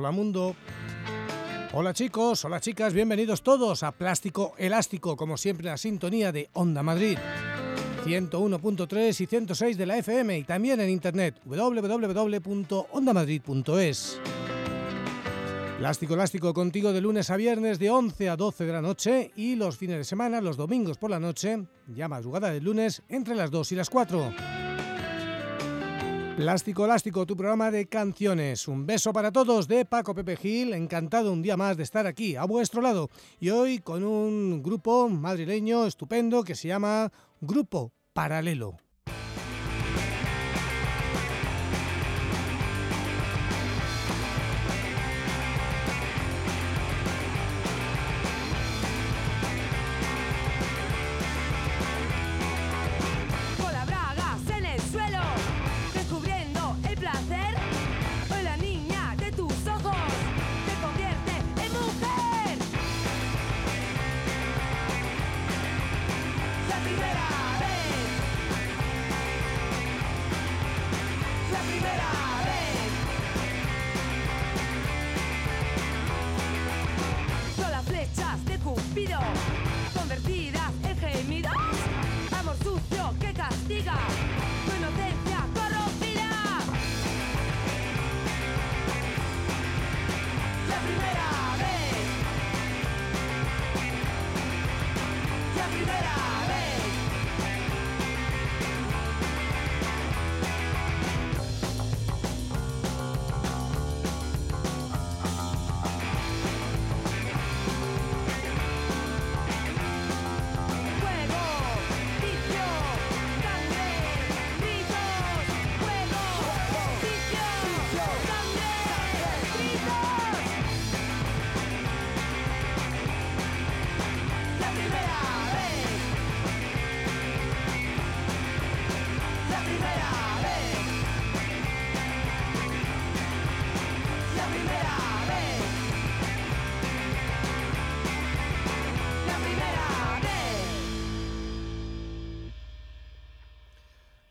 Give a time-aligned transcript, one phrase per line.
[0.00, 0.56] Hola mundo.
[1.74, 6.82] Hola chicos, hola chicas, bienvenidos todos a Plástico Elástico, como siempre la sintonía de Onda
[6.82, 7.18] Madrid.
[8.06, 14.20] 101.3 y 106 de la FM y también en internet www.ondamadrid.es.
[15.76, 19.54] Plástico Elástico contigo de lunes a viernes de 11 a 12 de la noche y
[19.54, 23.50] los fines de semana, los domingos por la noche, ya madrugada del lunes, entre las
[23.50, 24.59] 2 y las 4.
[26.40, 28.66] Plástico Elástico, tu programa de canciones.
[28.66, 30.72] Un beso para todos de Paco Pepe Gil.
[30.72, 33.10] Encantado un día más de estar aquí a vuestro lado.
[33.40, 37.12] Y hoy con un grupo madrileño estupendo que se llama
[37.42, 38.78] Grupo Paralelo.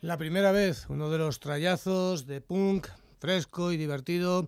[0.09, 2.87] La primera vez, uno de los trayazos de punk
[3.19, 4.47] fresco y divertido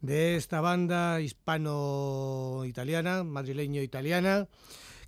[0.00, 4.48] de esta banda hispano-italiana, madrileño-italiana,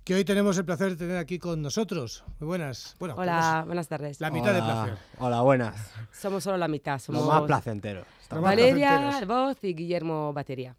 [0.03, 2.23] que hoy tenemos el placer de tener aquí con nosotros.
[2.39, 2.95] Muy buenas.
[2.99, 4.21] Bueno, Hola, buenas tardes.
[4.21, 4.95] La mitad de placer.
[5.17, 5.75] Hola, buenas.
[6.11, 6.99] Somos solo la mitad.
[6.99, 8.05] Somos Lo más placentero.
[8.29, 10.75] Valeria, voz y Guillermo, batería.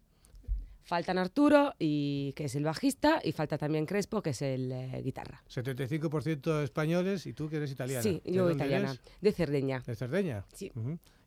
[0.87, 5.01] Faltan Arturo, y, que es el bajista, y falta también Crespo, que es el eh,
[5.03, 5.43] guitarra.
[5.53, 8.01] 75% españoles y tú que eres italiana.
[8.01, 8.95] Sí, yo italiana.
[9.19, 9.83] De Cerdeña.
[9.85, 10.45] ¿De Cerdeña?
[10.53, 10.71] Sí.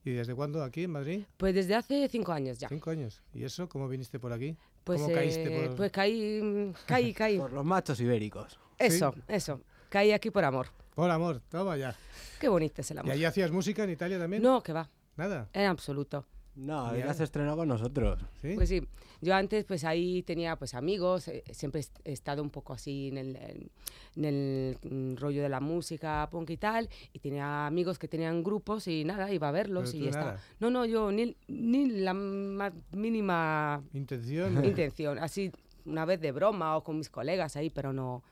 [0.02, 1.24] ¿Y desde cuándo aquí en Madrid?
[1.36, 2.70] Pues desde hace cinco años ya.
[2.70, 3.20] ¿Cinco años?
[3.34, 3.68] ¿Y eso?
[3.68, 4.56] ¿Cómo viniste por aquí?
[4.82, 5.76] Pues, ¿Cómo caíste eh, por...?
[5.76, 7.36] Pues caí, caí, caí.
[7.36, 8.58] por los machos ibéricos.
[8.78, 9.60] Eso, eso.
[9.90, 10.68] Caí aquí por amor.
[10.94, 11.94] Por amor, toma ya.
[12.40, 13.10] Qué bonito es el amor.
[13.10, 14.42] ¿Y allí hacías música en Italia también?
[14.42, 14.88] No, que va.
[15.16, 15.50] ¿Nada?
[15.52, 16.24] En absoluto.
[16.60, 18.20] No, ya se estrenó con nosotros.
[18.42, 18.52] ¿Sí?
[18.54, 18.82] Pues sí.
[19.22, 23.18] Yo antes, pues ahí tenía pues amigos, eh, siempre he estado un poco así en
[23.18, 23.70] el,
[24.16, 28.42] en el mm, rollo de la música, punk y tal, y tenía amigos que tenían
[28.42, 30.40] grupos y nada, iba a verlos y ya está.
[30.58, 34.64] No, no, yo ni, ni la más mínima intención.
[34.64, 35.52] intención, así
[35.84, 38.22] una vez de broma o con mis colegas ahí, pero no,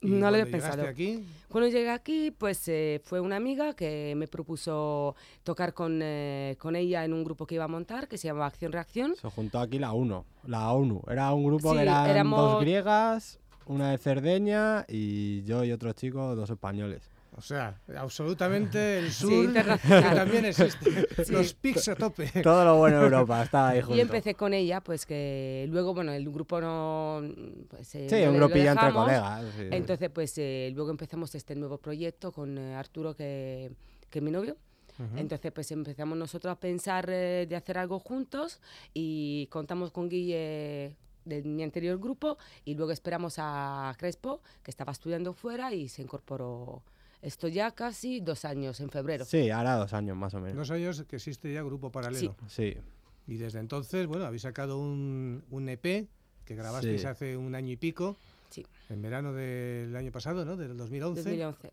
[0.00, 0.16] no.
[0.16, 0.86] No lo he pensado.
[0.86, 1.24] aquí?
[1.48, 6.76] Cuando llegué aquí, pues eh, fue una amiga que me propuso tocar con, eh, con
[6.76, 9.14] ella en un grupo que iba a montar, que se llamaba Acción Reacción.
[9.16, 11.02] Se juntó aquí la UNO, la ONU.
[11.08, 15.72] Era un grupo Sí, que eran éramos- dos griegas, una de Cerdeña y yo y
[15.72, 17.10] otro chico, dos españoles.
[17.36, 20.10] O sea, absolutamente el sur, internacional.
[20.10, 21.06] que también existe.
[21.32, 22.28] Los pics a tope.
[22.42, 23.96] Todo lo bueno de Europa estaba ahí junto.
[23.96, 27.22] Y empecé con ella, pues que luego, bueno, el grupo no...
[27.68, 29.44] Pues, eh, Sí, lo- un lo grupillo entre colegas.
[29.56, 29.68] sí.
[29.70, 33.70] Entonces, pues eh, luego empezamos este nuevo proyecto con eh, Arturo, que,
[34.08, 34.56] que es mi novio.
[34.98, 35.18] Ujú.
[35.18, 38.60] Entonces, pues empezamos nosotros a pensar eh, de hacer algo juntos
[38.94, 40.96] y contamos con Guille
[41.26, 46.00] de mi anterior grupo y luego esperamos a Crespo, que estaba estudiando fuera y se
[46.00, 46.82] incorporó
[47.22, 49.24] esto ya casi dos años, en febrero.
[49.24, 50.56] Sí, ahora dos años más o menos.
[50.56, 52.34] Dos años que existe ya Grupo Paralelo.
[52.48, 52.76] Sí.
[53.26, 56.06] Y desde entonces, bueno, habéis sacado un, un EP
[56.44, 57.06] que grabasteis Sí.
[57.06, 58.16] hace un año y pico,
[58.50, 60.56] Sí, en verano del año pasado, ¿no?
[60.56, 61.22] Del 2011.
[61.22, 61.72] 2011.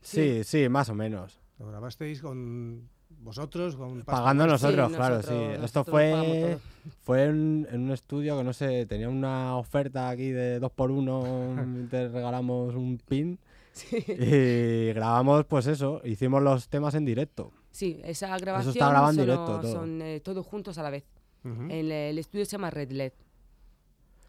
[0.00, 1.38] Sí, sí, más o menos.
[1.58, 2.88] Lo grabasteis con
[3.20, 5.44] vosotros, con Pagando nosotros, Sí, claro, nosotros- sí.
[5.52, 6.58] Esto nosotros fue,
[7.02, 10.90] fue en, en un estudio que no sé, tenía una oferta aquí de dos por
[10.90, 11.54] uno,
[11.90, 13.38] te regalamos un pin
[13.74, 14.04] Sí.
[14.06, 17.52] y grabamos pues eso, hicimos los temas en directo.
[17.70, 19.72] Sí, esa grabación está grabado en son, directo todo.
[19.72, 21.04] son eh, todos juntos a la vez.
[21.44, 21.62] Ujú.
[21.70, 23.12] En el estudio se llama Red LED.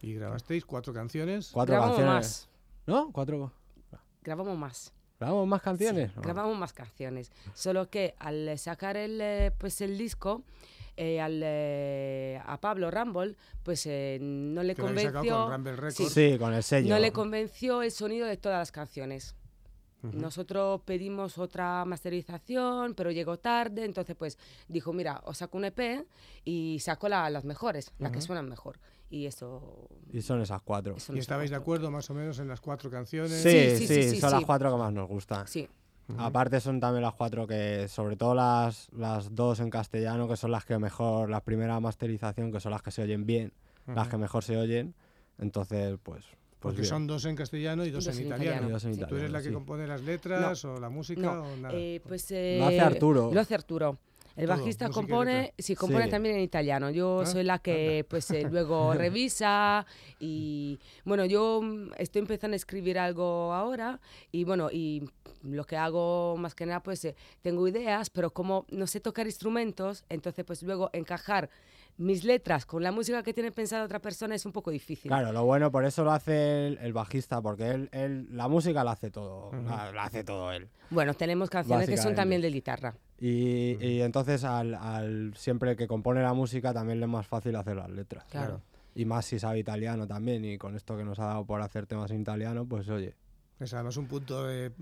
[0.02, 1.52] Y grabasteis cuatro canciones.
[1.54, 2.16] Cuatro grabamos canciones.
[2.16, 2.50] más.
[2.88, 3.12] ¿No?
[3.12, 3.52] Cuatro.
[4.22, 4.94] Grabamos más.
[5.20, 6.16] ¿Grabamos más canciones?
[6.16, 6.22] No.
[6.22, 7.32] Grabamos más canciones.
[7.54, 10.44] Solo que al sacar el, eh, pues el disco,
[10.98, 15.46] eh, al, eh, a Pablo Rumble, pues eh, no le que convenció.
[15.46, 15.82] con Rumble Sí.
[15.82, 16.14] Records.
[16.14, 16.90] Sí, con el sello.
[16.90, 19.36] No le convenció el sonido de todas las canciones.
[20.04, 24.38] Nosotros pedimos otra masterización, pero llegó tarde, entonces pues
[24.68, 26.06] dijo, mira, os saco un EP
[26.44, 28.80] y saco la- las mejores, las que suenan mejor.
[29.10, 29.88] Y eso...
[30.12, 30.98] Y son esas cuatro.
[31.14, 31.62] ¿Y estabais de gustó.
[31.64, 33.32] acuerdo más o menos en las cuatro canciones?
[33.42, 34.36] Sí, sí, sí, sí, sí, son sí.
[34.36, 35.48] las cuatro que más nos gustan.
[35.48, 35.70] Sí,
[36.14, 36.22] Ujú.
[36.22, 40.52] Aparte son también las cuatro que, sobre todo las, las dos en castellano, que son
[40.52, 43.52] las que mejor, la primera masterización, que son las que se oyen bien,
[43.88, 44.94] las que mejor se oyen.
[45.40, 46.24] Entonces, pues...
[46.24, 46.90] pues Porque bien.
[46.90, 48.52] son dos en castellano y dos, Dos en en italiano.
[48.58, 48.74] italiano.
[48.74, 49.00] Dos en Sí.
[49.00, 49.54] ¿Tú eres la italiano, que sí.
[49.54, 51.74] compone las letras o la música No, o nada?
[51.78, 52.30] eh, pues...
[52.32, 53.32] Lo eh, hace Arturo.
[53.34, 53.98] Lo hace Arturo.
[54.36, 56.10] El Todo, bajista compone, sí, compone Sí.
[56.12, 56.90] también en italiano.
[56.90, 59.86] Yo Ah, soy la que pues eh, luego revisa
[60.20, 64.00] y bueno, yo mm, estoy empezando a escribir algo ahora
[64.32, 65.08] y bueno, y
[65.44, 69.28] lo que hago más que nada pues eh, tengo ideas, pero como no sé tocar
[69.28, 71.50] instrumentos, entonces pues luego encajar
[71.98, 75.10] mis letras con la música que tiene pensada otra persona es un poco difícil.
[75.10, 78.84] Claro, lo bueno, por eso lo hace el, el bajista, porque él, él la música
[78.84, 79.62] la hace todo, Ujú.
[79.70, 80.68] la, la hace todo él.
[80.90, 82.96] Bueno, tenemos canciones que son también de guitarra.
[83.26, 87.56] Y, y entonces al, al siempre que compone la música también le es más fácil
[87.56, 88.26] hacer las letras.
[88.30, 88.60] Claro.
[88.96, 91.86] Y más si sabe italiano también, y con esto que nos ha dado por hacer
[91.86, 93.16] temas en italiano, pues oye.
[93.62, 94.74] Es además un punto de,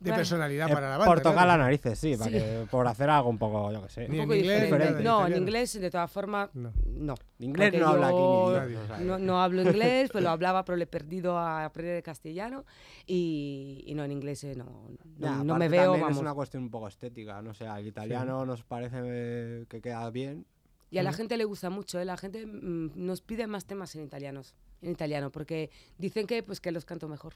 [0.00, 1.04] de personalidad eh, para la banda.
[1.12, 1.48] por tocar claro.
[1.48, 2.36] las narices, sí, para Sí.
[2.38, 4.08] que, por hacer algo un poco, yo qué sé.
[4.08, 5.02] Ni Un en poco inglés, diferente.
[5.02, 6.72] No, en inglés de todas formas No.
[6.86, 7.14] no.
[7.38, 10.86] Inglés no habla aquí ni No, no hablo inglés, pues lo hablaba, pero le he
[10.86, 12.64] perdido a aprender el castellano
[13.06, 16.12] y, y no, en inglés eh, no, no, Ya, no me veo, vamos.
[16.12, 20.46] Es una cuestión un poco estética, no sé, al italiano nos parece que queda bien.
[20.90, 22.04] Y a la gente le gusta mucho, ¿eh?
[22.04, 26.60] la gente mm, nos pide más temas en italianos, en italiano, porque dicen que pues
[26.60, 27.34] que los canto mejor.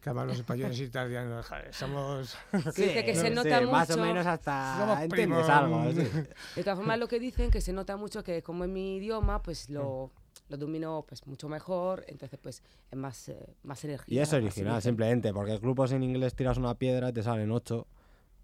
[0.00, 2.36] Que además los españoles y italianos somos...
[2.76, 4.02] Dice que se sí, nota Más o mucho.
[4.06, 5.48] menos hasta Somos entiendes primos.
[5.50, 5.92] algo.
[5.92, 6.08] sí.
[6.56, 9.42] De todas formas, lo que dicen que se nota mucho que como es mi idioma,
[9.42, 10.10] pues lo,
[10.48, 14.14] lo domino pues mucho mejor, entonces pues es más, eh, más energía.
[14.14, 17.86] Y es original, simplemente, porque grupos en inglés tiras una piedra y te salen ocho.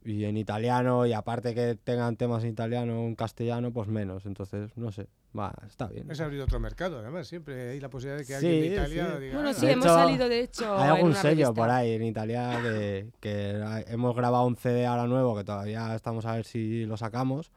[0.04, 4.24] Y en italiano, y aparte que tengan temas en italiano o en castellano, pues menos.
[4.24, 5.08] Entonces, no sé,
[5.38, 6.10] va, está bien.
[6.10, 9.12] Es abrir otro mercado, además, siempre hay la posibilidad de que Sí, alguien de Italia
[9.16, 9.22] sí.
[9.22, 9.34] diga...
[9.34, 10.76] Bueno, "Ah, sí, De hemos hecho, salido de hecho.
[10.78, 11.52] Hay algún sello revista.
[11.54, 16.24] por ahí en Italia que, que hemos grabado un CD ahora nuevo que todavía estamos
[16.26, 17.50] a ver si lo sacamos.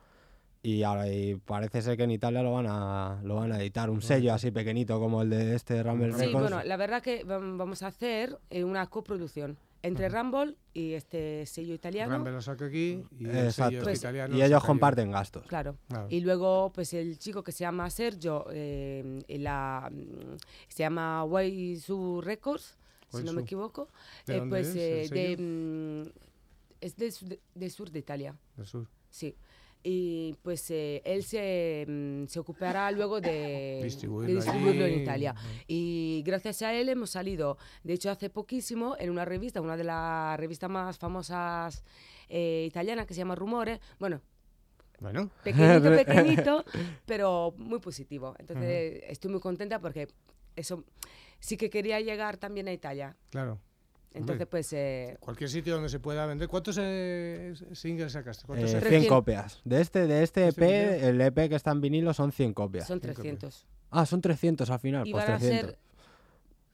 [0.62, 3.88] Y ahora y parece ser que en Italia lo van a lo van a editar
[3.88, 6.50] un sello así pequeñito como el de este Rumble Sí, Records.
[6.50, 11.46] bueno, la verdad que vam- vamos a hacer eh, una coproducción entre Rumble y este
[11.46, 12.14] sello italiano.
[12.14, 13.70] Rumble lo saca aquí y el Exacto.
[13.70, 15.46] sello Pues- italiano y lo ellos comparten gastos.
[15.46, 15.76] Claro.
[15.88, 16.06] Claro.
[16.10, 20.36] Y luego, pues el chico que se llama Sergio, eh, la, mm,
[20.68, 22.76] se llama Waisu Records,
[23.10, 23.88] si no me equivoco.
[24.26, 25.42] ¿De eh, dónde pues es el eh, de,
[26.04, 26.10] mm,
[26.80, 28.86] es del sur de, del sur de Italia, Del sur.
[29.10, 29.34] sí.
[29.82, 35.00] Y pues eh, él se, mm, se ocupará luego de Distribuirlo de distribuirlo en.
[35.00, 35.34] Italia.
[35.66, 39.84] Y gracias a él hemos salido, de hecho hace poquísimo, en una revista, una de
[39.84, 41.82] las revistas más famosas
[42.28, 43.80] eh, italianas que se llama Rumore.
[43.98, 44.20] Bueno,
[45.00, 46.64] Bueno, pequeñito, pequeñito,
[47.06, 48.34] pero muy positivo.
[48.38, 50.08] Entonces estoy muy contenta porque
[50.56, 50.84] eso
[51.38, 53.16] sí que quería llegar también a Italia.
[53.30, 53.58] claro.
[54.12, 56.48] Entonces, pues, eh, Cualquier sitio donde se pueda vender.
[56.48, 58.44] ¿Cuántos eh, singles sacaste?
[58.44, 58.80] ¿Cuántos Eh, EP?
[58.82, 59.60] 100 Recién- copias.
[59.64, 62.86] De este, de este ¿Este EP, el EP que está en vinilo son 100 copias.
[62.88, 63.66] son Cinco 300.
[63.90, 65.06] Ah, son 300 al final.
[65.06, 65.70] Y pues van a 300.
[65.70, 65.78] ser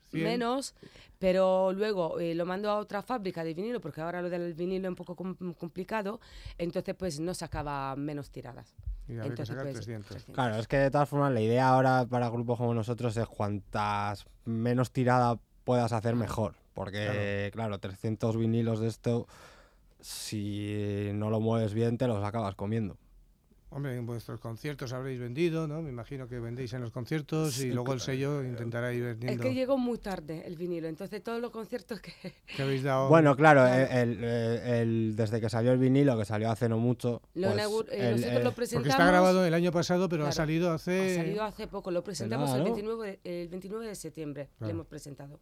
[0.09, 0.23] Cien.
[0.23, 0.73] menos,
[1.19, 4.87] pero luego eh, lo mando a otra fábrica de vinilo, porque ahora lo del vinilo
[4.87, 6.19] es un poco com- complicado,
[6.57, 8.73] entonces pues no sacaba menos tiradas.
[9.07, 10.07] Y habría que Entonces, pues, 300.
[10.09, 10.33] 300.
[10.35, 14.25] Claro, es que de todas formas la idea ahora para grupos como nosotros es cuantas
[14.45, 16.55] menos tirada puedas hacer mejor.
[16.77, 19.27] Porque, claro, 300 vinilos de esto,
[19.99, 22.97] si no lo mueves bien, te los acabas comiendo.
[23.71, 25.81] Hombre, en vuestros conciertos habréis vendido, ¿no?
[25.81, 27.99] Me imagino que vendéis en los conciertos y Sí, luego el claro.
[27.99, 29.43] sello intentará ir Es vendiendo.
[29.43, 32.13] que llegó muy tarde el vinilo, entonces todos los conciertos que...
[32.55, 33.09] que habéis dado?
[33.09, 33.91] Bueno, claro, Claro.
[33.91, 37.59] El, el- el- desde que salió el vinilo, que salió hace no mucho, Lo pues,
[37.65, 38.87] inaugur- eh, el- nosotros el- lo porque presentamos...
[38.89, 40.35] está grabado el año pasado, pero ha Claro.
[40.35, 41.15] salido Ha hace...
[41.15, 42.73] salido hace poco, lo presentamos nada, el, ¿no?
[42.75, 44.67] 29 de, el 29 de septiembre, Claro.
[44.73, 45.39] lo hemos presentado.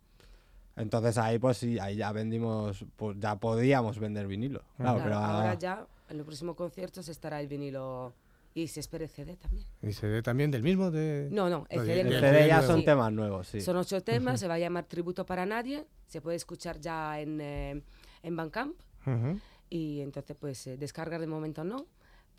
[0.76, 4.62] Entonces ahí pues sí, ahí ya vendimos, pues ya podíamos vender vinilo.
[4.78, 8.14] Claro, Claro, pero ahora ya, en los próximos conciertos estará el vinilo
[8.54, 9.66] y se espera el CD también.
[9.82, 10.90] ¿Y CD también del mismo?
[10.92, 11.28] De...
[11.32, 12.86] No, no, el CD, el el CD ya son Sí.
[12.86, 13.60] temas nuevos, sí.
[13.62, 17.42] Son ocho temas, se va a llamar Tributo para Nadie, se puede escuchar ya en,
[17.42, 17.82] eh,
[18.24, 19.40] en Bandcamp Ujú.
[19.70, 21.86] y entonces pues eh, descargar de momento no,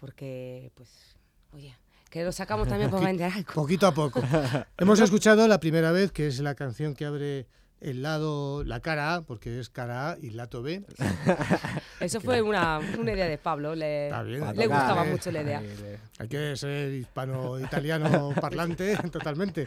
[0.00, 1.16] porque pues,
[1.52, 1.74] oye,
[2.10, 3.52] que lo sacamos también por vender algo.
[3.52, 4.20] Poquito a poco.
[4.78, 7.46] Hemos escuchado la primera vez, que es la canción que abre
[7.80, 10.84] el lado, la cara A, porque es cara A y lato B.
[12.00, 15.10] Eso fue una, una idea de Pablo, le, Está bien, le tocar, gustaba ¿eh?
[15.10, 15.60] mucho la idea.
[15.60, 19.66] Le- Hay que ser hispano-italiano parlante totalmente.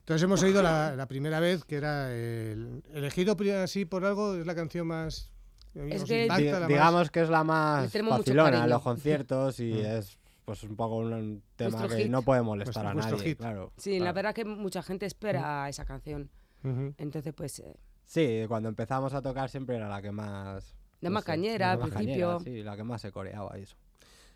[0.00, 4.46] Entonces hemos oído la, la primera vez, que era el, elegido así por algo, es
[4.46, 5.30] la canción más...
[5.74, 8.82] Es que- impacta, Di- la más- digamos que es la más Le facilona en los
[8.82, 9.78] conciertos y Mm.
[9.86, 12.10] es pues un poco un, tema Vuestro que hit.
[12.10, 13.38] no puede molestar Vuestro- a nadie, hit.
[13.38, 13.72] claro.
[13.78, 14.14] Sí, la claro.
[14.14, 16.28] verdad que mucha gente espera esa canción.
[16.64, 16.94] Ujú.
[16.98, 20.74] Entonces, pues, eh, Sí, cuando empezamos a tocar siempre era la que más...
[21.00, 22.40] La no más cañera la al más principio.
[22.40, 23.76] sí, la que más se coreaba y eso.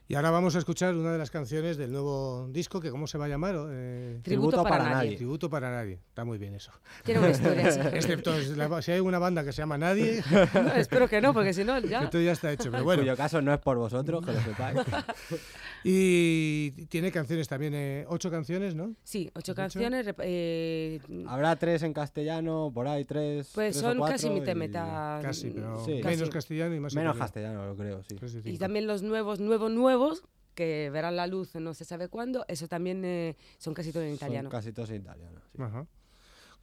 [0.08, 3.18] Y ahora vamos a escuchar una de las canciones del nuevo disco, que ¿cómo se
[3.18, 3.56] va a llamar?
[3.70, 4.94] Eh, tributo, Tributo para, para nadie.
[5.06, 5.16] nadie.
[5.16, 5.94] Tributo para nadie.
[6.08, 6.70] Está muy bien eso.
[7.04, 7.68] Tiene una historia.
[7.92, 10.22] Excepto es la- si hay una banda que se llama Nadie,
[10.54, 12.04] No, espero que no, porque si no, ya.
[12.04, 12.66] esto ya está hecho.
[12.70, 14.78] Pero En bueno, cuyo caso no es por vosotros, que lo sepáis.
[15.84, 18.94] y tiene canciones también, eh, ocho canciones, ¿no?
[19.02, 20.06] Sí, ocho canciones.
[20.20, 23.50] eh, Habrá tres en castellano, por ahí tres.
[23.54, 25.22] pues tres o son casi cuatro mitad.
[25.22, 26.00] Casi, pero Sí.
[26.02, 26.30] menos casi.
[26.30, 27.18] castellano y más Menos italiano.
[27.18, 28.16] castellano, lo creo, sí.
[28.44, 30.22] Y también los nuevos, nuevos, nuevos,
[30.54, 34.10] que verán la luz no se sabe cuándo, eso también eh, son casi todo en
[34.10, 34.48] Son italiano.
[34.50, 35.40] casi todos en italiano.
[35.54, 35.62] sí.
[35.62, 35.86] Ajá.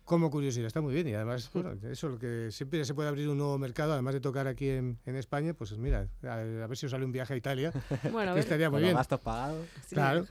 [0.05, 1.07] Como curiosidad, está muy bien.
[1.07, 4.19] Y además, bueno, eso lo que siempre se puede abrir un nuevo mercado, además de
[4.19, 7.33] tocar aquí en, en España, pues mira, a, a ver si os sale un viaje
[7.33, 7.71] a Italia,
[8.11, 8.95] Bueno, a ver, estaría muy Con bien.
[8.97, 9.65] gastos pagados.
[9.87, 10.25] sí, claro.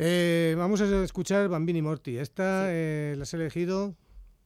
[0.00, 2.18] Eh, vamos a escuchar Bambini Morti.
[2.18, 3.94] Esta eh, la has elegido,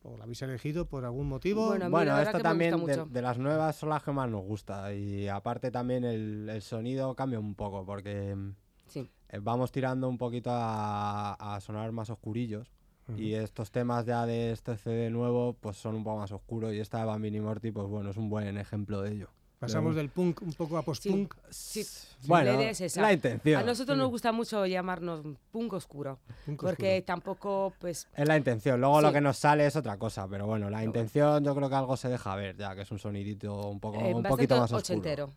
[0.06, 1.66] o la habéis elegido por algún motivo.
[1.68, 2.74] Bueno, Bueno, esto también
[3.10, 4.92] de, las nuevas son las que más nos gusta.
[4.94, 8.54] Y aparte también el, el sonido cambia un poco porque mm,
[8.86, 9.10] Sí.
[9.28, 12.70] eh, vamos tirando un poquito a, a sonar más oscurillos.
[13.16, 16.72] Y estos temas ya de este CD nuevo pues son un poco más oscuros.
[16.74, 19.28] Y esta de Bambini Morti, pues bueno, es un buen ejemplo de ello.
[19.58, 21.34] Pasamos del punk un poco a post-punk.
[21.48, 21.82] Sí,
[22.26, 23.00] Bueno, la es esa.
[23.00, 23.60] la intención.
[23.60, 27.04] A nosotros nos gusta mucho llamarnos punk oscuro, punk porque oscuro.
[27.06, 29.14] tampoco, pues, Es la intención, luego lo Sí.
[29.14, 32.08] que nos sale es otra cosa, pero bueno, la intención yo creo que algo se
[32.10, 34.78] deja ver, ya que es un sonidito un poco eh, un poquito más oscuro.
[34.78, 35.30] ochentero,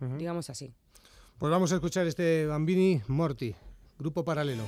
[0.00, 0.16] Ujú.
[0.18, 0.70] digamos así.
[1.38, 3.54] Pues vamos a escuchar este Bambini Morti,
[3.98, 4.64] grupo paralelo.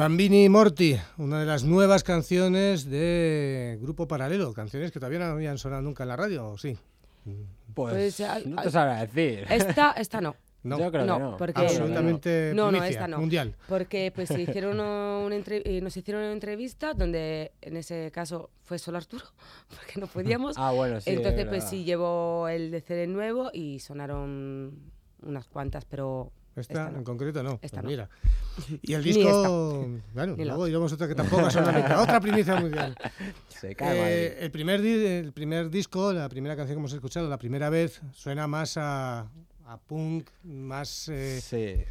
[0.00, 5.56] Bambini Morti, una de las nuevas canciones de Grupo Paralelo, canciones que todavía no habían
[5.56, 6.76] sonado nunca en la radio, ¿o sí?
[7.72, 9.46] Pues, Pues, al- no te sabrá decir.
[9.48, 10.36] Esta, esta no.
[10.66, 11.36] No, Yo creo no, que no.
[11.38, 13.18] porque- absolutamente No, no, primicia, esta no.
[13.20, 13.54] mundial.
[13.68, 18.50] Porque pues se hicieron una entre- eh, nos hicieron una entrevista donde en ese caso
[18.64, 19.24] fue solo Arturo,
[19.70, 20.56] porque no podíamos.
[20.58, 21.08] Ah, bueno, sí.
[21.08, 26.72] Entonces es pues sí llevó el de CD nuevo y sonaron unas cuantas, pero Esta,
[26.72, 26.98] Esta no.
[26.98, 27.58] en concreto no.
[27.62, 27.90] Esta pues no.
[27.90, 28.08] mira.
[28.82, 29.88] Y el disco.
[30.14, 32.02] Bueno, luego iremos otra que tampoco la mitad.
[32.02, 32.96] Otra primicia mundial.
[33.48, 37.38] Se cae Eh, el, primer el primer disco, la primera canción que hemos escuchado, la
[37.38, 39.30] primera vez, suena más a,
[39.66, 41.84] a punk, más eh, Sí,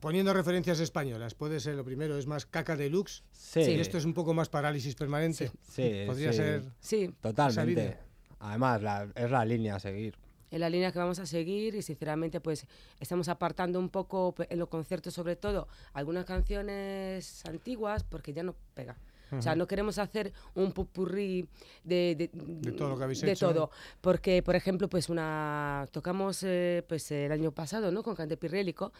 [0.00, 1.34] poniendo referencias españolas.
[1.34, 3.24] Puede ser lo primero, es más caca deluxe.
[3.32, 5.50] sí, Y esto es un poco más parálisis permanente.
[5.68, 6.62] sí, Podría sí, ser.
[6.80, 7.98] Sí, Totalmente.
[8.38, 10.14] Además, la- es la línea a seguir.
[10.52, 12.66] Es la línea que vamos a seguir y sinceramente pues
[13.00, 18.54] estamos apartando un poco en los conciertos sobre todo algunas canciones antiguas porque ya no
[18.74, 18.96] pega.
[19.38, 21.48] O sea, no queremos hacer un pupurrí
[21.84, 23.48] de, de, De todo lo que habéis de hecho.
[23.48, 23.70] todo.
[24.02, 28.02] Porque, por ejemplo, pues una tocamos eh, pues el año pasado ¿no?
[28.02, 28.92] con Cante Pirrélico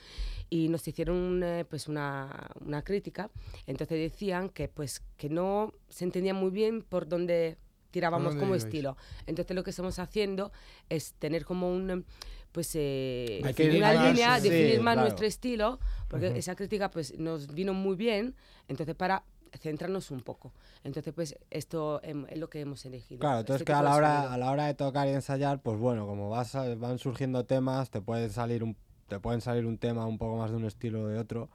[0.48, 3.30] y nos hicieron eh, pues una, una crítica.
[3.66, 7.58] Entonces decían que pues que no se entendía muy bien por dónde
[7.92, 8.64] tirábamos como ibais?
[8.64, 8.96] estilo.
[9.26, 10.50] Entonces lo que estamos haciendo
[10.88, 12.04] es tener como un
[12.50, 15.00] pues eh, Hay que una más, línea, sí, definir más claro.
[15.08, 18.34] nuestro estilo, porque esa crítica pues nos vino muy bien,
[18.68, 19.22] entonces para
[19.58, 20.52] centrarnos un poco.
[20.84, 23.20] Entonces pues esto em, es lo que hemos elegido.
[23.20, 25.78] Claro, este entonces que a la hora, a la hora de tocar y ensayar, pues
[25.78, 28.76] bueno, como vas a- van surgiendo temas, te puede salir un,
[29.08, 31.48] te pueden salir un tema un poco más de un estilo o de otro.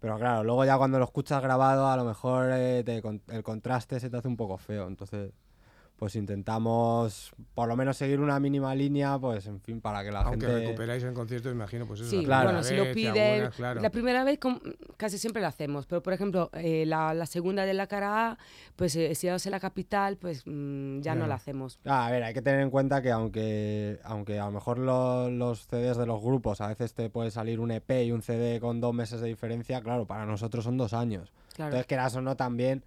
[0.00, 3.02] Pero claro, luego ya cuando lo escuchas grabado, a lo mejor eh, te
[3.36, 4.86] el contraste se te hace un poco feo.
[4.88, 5.30] Entonces,
[6.00, 10.22] pues intentamos por lo menos seguir una mínima línea, pues en fin, para que la
[10.22, 10.64] Aunque gente...
[10.64, 12.08] recuperáis en conciertos, imagino, pues eso.
[12.10, 12.44] Sí, la Claro.
[12.48, 13.82] bueno, si lo piden, claro.
[13.82, 14.38] la primera vez
[14.96, 18.38] casi siempre la hacemos, pero por ejemplo, eh, la, la segunda de la cara A,
[18.76, 21.14] pues eh, si vamos en la capital, pues mm, ya Ya.
[21.16, 21.78] no la hacemos.
[21.84, 25.28] Ah, a ver, hay que tener en cuenta que aunque, aunque a lo mejor lo-
[25.28, 28.58] los CDs de los grupos a veces te puede salir un EP y un CD
[28.58, 31.30] con dos meses de diferencia, claro, para nosotros son dos años.
[31.54, 31.68] Claro.
[31.72, 32.84] Entonces, quieras o no, también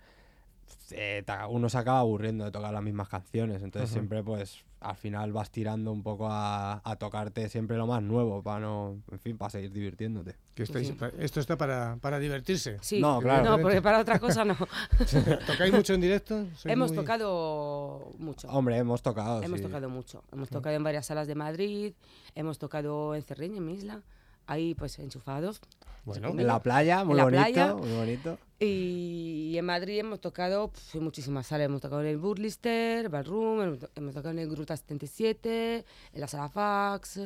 [0.92, 3.62] eh, uno se acaba aburriendo de tocar las mismas canciones.
[3.64, 4.00] Entonces, Ujú.
[4.00, 8.44] siempre, pues, al final vas tirando un poco a, a tocarte siempre lo más nuevo
[8.44, 10.36] para no, en fin, para seguir divirtiéndote.
[10.56, 10.96] Que estáis- Sí.
[11.20, 12.78] Esto está para, para divertirse.
[12.82, 13.50] Sí, No, claro.
[13.58, 14.56] no, porque para otra cosa no.
[15.48, 16.46] ¿Tocáis mucho en directo?
[16.56, 18.48] ¿Sois Hemos muy- tocado mucho.
[18.50, 19.42] Hombre, hemos tocado.
[19.42, 19.66] Hemos sí.
[19.66, 20.24] tocado mucho.
[20.32, 21.94] Hemos tocado en varias salas de Madrid,
[22.36, 24.02] hemos tocado en Cerreña, en mi isla,
[24.48, 25.62] ahí pues enchufados.
[26.06, 27.74] Bueno, En la playa, muy En la bonito, playa.
[27.76, 28.38] muy bonito.
[28.66, 31.66] Y en Madrid hemos tocado pf, muchísimas salas.
[31.66, 36.28] Hemos tocado en el Burlister, Ballroom, hemos, hemos tocado en el Gruta 77, en la
[36.28, 37.20] Sala Fax,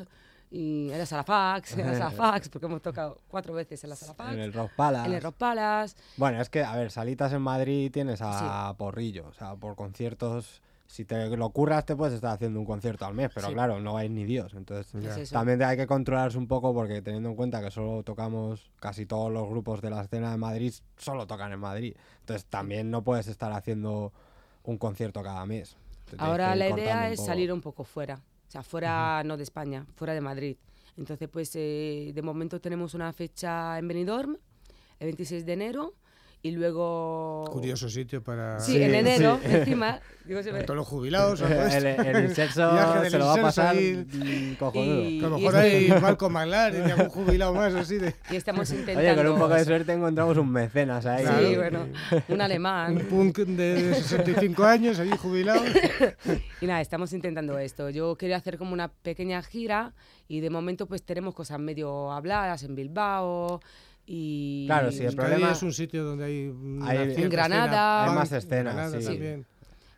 [0.50, 3.92] y en la Sala Fax, en la Sala Fax, porque hemos tocado cuatro veces en
[3.92, 5.08] la Sala Fax, En el Rock Palace.
[5.08, 5.96] en el Rock Palace.
[6.16, 10.62] Bueno, es que, a ver, salitas en Madrid tienes a Porrillo, o sea, por conciertos,
[10.88, 13.54] si te lo curras te puedes estar haciendo un concierto al mes, pero Sí.
[13.54, 17.30] claro, no vais ni Dios, entonces Es también hay que controlarse un poco porque teniendo
[17.30, 21.28] en cuenta que solo tocamos, casi todos los grupos de la escena de Madrid solo
[21.28, 24.14] tocan en Madrid, entonces también no puedes estar haciendo
[24.64, 25.76] un concierto cada mes.
[26.10, 29.86] Te Ahora la idea es salir un poco fuera, o sea, fuera no de España,
[29.96, 30.58] fuera de Madrid.
[30.98, 34.38] Entonces, pues eh, de momento tenemos una fecha en Benidorm,
[35.00, 35.94] el 26 de enero,
[36.48, 37.46] y luego...
[37.52, 38.60] curioso sitio para.
[38.60, 39.56] Sí, Sí, en enero, sí.
[39.56, 40.00] encima.
[40.26, 41.40] digo, se todos los jubilados.
[41.42, 42.70] el, el inserso
[43.02, 45.02] del se lo va a pasar mm, cojonudo.
[45.04, 48.14] Y- a lo y mejor hay Malcolm McLaren y algún jubilado más así de.
[48.32, 49.00] Y estamos intentando...
[49.02, 51.26] Oye, con un poco de suerte encontramos un mecenas ahí.
[51.26, 51.56] Sí, Claro.
[51.58, 51.88] bueno,
[52.28, 53.08] un Un alemán.
[53.10, 55.62] punk de 65 años, allí jubilado.
[56.62, 57.90] Y nada, estamos intentando esto.
[57.90, 59.94] Yo quería hacer como una pequeña gira
[60.28, 63.62] y de momento pues tenemos cosas medio habladas en Bilbao
[64.08, 64.66] y...
[64.68, 66.48] Claro, sí, el Euskadi problema- es un sitio donde hay.
[66.48, 67.66] una Hay- En Granada.
[67.66, 69.06] escena Hay más escenas, Granada sí.
[69.06, 69.46] también.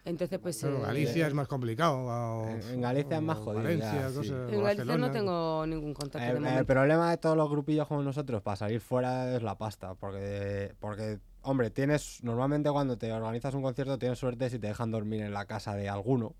[0.06, 0.62] Entonces pues...
[0.64, 1.98] Bueno, eh, Galicia es más complicado.
[1.98, 4.16] o- En- Galicia es más o jodido, Valencia, sí.
[4.16, 7.50] cosas, o En Galicia no tengo ningún contacto Eh, de el problema de todos los
[7.50, 12.98] grupillos como nosotros para salir fuera es la pasta, porque, porque hombre, tienes normalmente cuando
[12.98, 16.34] te organizas un concierto tienes suerte si te dejan dormir en la casa de alguno,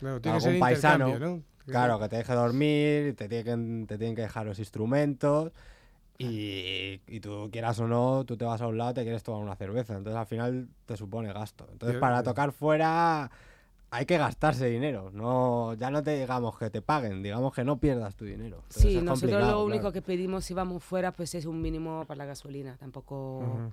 [0.00, 1.42] Claro, algún paisano, ¿no?
[1.66, 5.52] Claro, que te deje dormir, te tienen, te tienen que dejar los instrumentos
[6.22, 9.22] y, y tú quieras o no, tú te vas a un lado y te quieres
[9.22, 11.66] tomar una cerveza, entonces al final te supone gasto.
[11.70, 13.30] Entonces para tocar fuera
[13.90, 17.76] hay que gastarse dinero, no ya no te digamos que te paguen, digamos que no
[17.78, 18.56] pierdas tu dinero.
[18.68, 19.92] Entonces Sí, nosotros lo único claro.
[19.92, 23.72] que pedimos si vamos fuera pues es un mínimo para la gasolina, tampoco...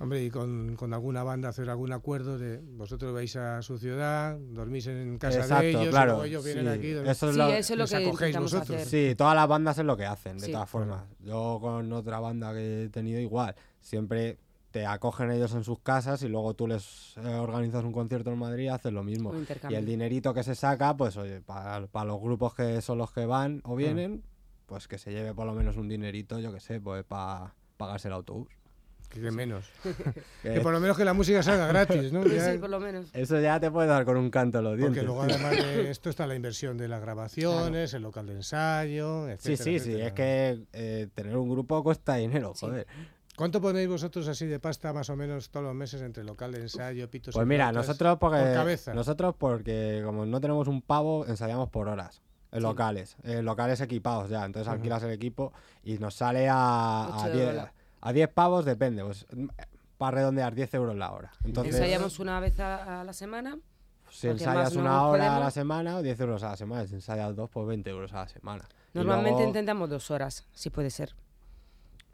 [0.00, 4.38] Hombre, y con, con alguna banda hacer algún acuerdo de vosotros vais a su ciudad,
[4.38, 6.70] dormís en casa Exacto, de ellos, y luego ellos vienen sí.
[6.78, 6.88] aquí.
[6.92, 8.70] dormís- Eso es Sí, lo- eso es lo que acogéis vosotros.
[8.82, 8.86] hacer.
[9.10, 10.52] Sí, todas las bandas es lo que hacen, de Sí.
[10.52, 11.02] todas formas.
[11.18, 14.38] Yo con otra banda que he tenido igual, siempre
[14.70, 18.38] te acogen ellos en sus casas y luego tú les eh, organizas un concierto en
[18.38, 19.32] Madrid y haces lo mismo.
[19.68, 23.26] Y el dinerito que se saca, pues oye, para los grupos que son los que
[23.26, 24.22] van o vienen,
[24.66, 28.08] pues que se lleve por lo menos un dinerito, yo que sé, pues para pagarse
[28.08, 28.48] el autobús.
[29.08, 29.64] Que menos.
[30.42, 32.24] Que por lo menos que la música salga gratis, ¿no?
[32.26, 33.06] Ya- sí, por lo menos.
[33.12, 35.04] Eso ya te puede dar con un canto en los dientes.
[35.04, 39.26] porque luego además de esto está la inversión de las grabaciones, el local de ensayo,
[39.26, 40.06] Sí, etcétera, sí, sí, etcétera.
[40.06, 42.66] es que eh, tener un grupo cuesta dinero, Sí.
[42.66, 42.86] joder.
[43.36, 46.60] ¿Cuánto ponéis vosotros así de pasta más o menos todos los meses entre local de
[46.62, 48.94] ensayo, pitos y Pues mira, nosotros porque por cabeza.
[48.94, 52.20] nosotros porque como no tenemos un pavo, ensayamos por horas.
[52.50, 52.62] En Sí.
[52.62, 54.44] locales, en locales equipados ya.
[54.44, 55.52] Entonces alquilas el equipo
[55.84, 57.72] y nos sale a, a Ocho 10, dólares.
[58.00, 59.04] A 10 pavos, depende.
[59.04, 59.26] Pues
[59.96, 61.32] para redondear 10 euros la hora.
[61.44, 63.58] Entonces, Ensayamos una vez a, a la semana.
[64.10, 66.86] si ensayas no una hora a la semana, o 10 euros a la semana.
[66.86, 68.64] Si ensayas dos, pues 20 euros a la semana.
[68.94, 71.14] Normalmente luego- intentamos dos horas, si puede ser.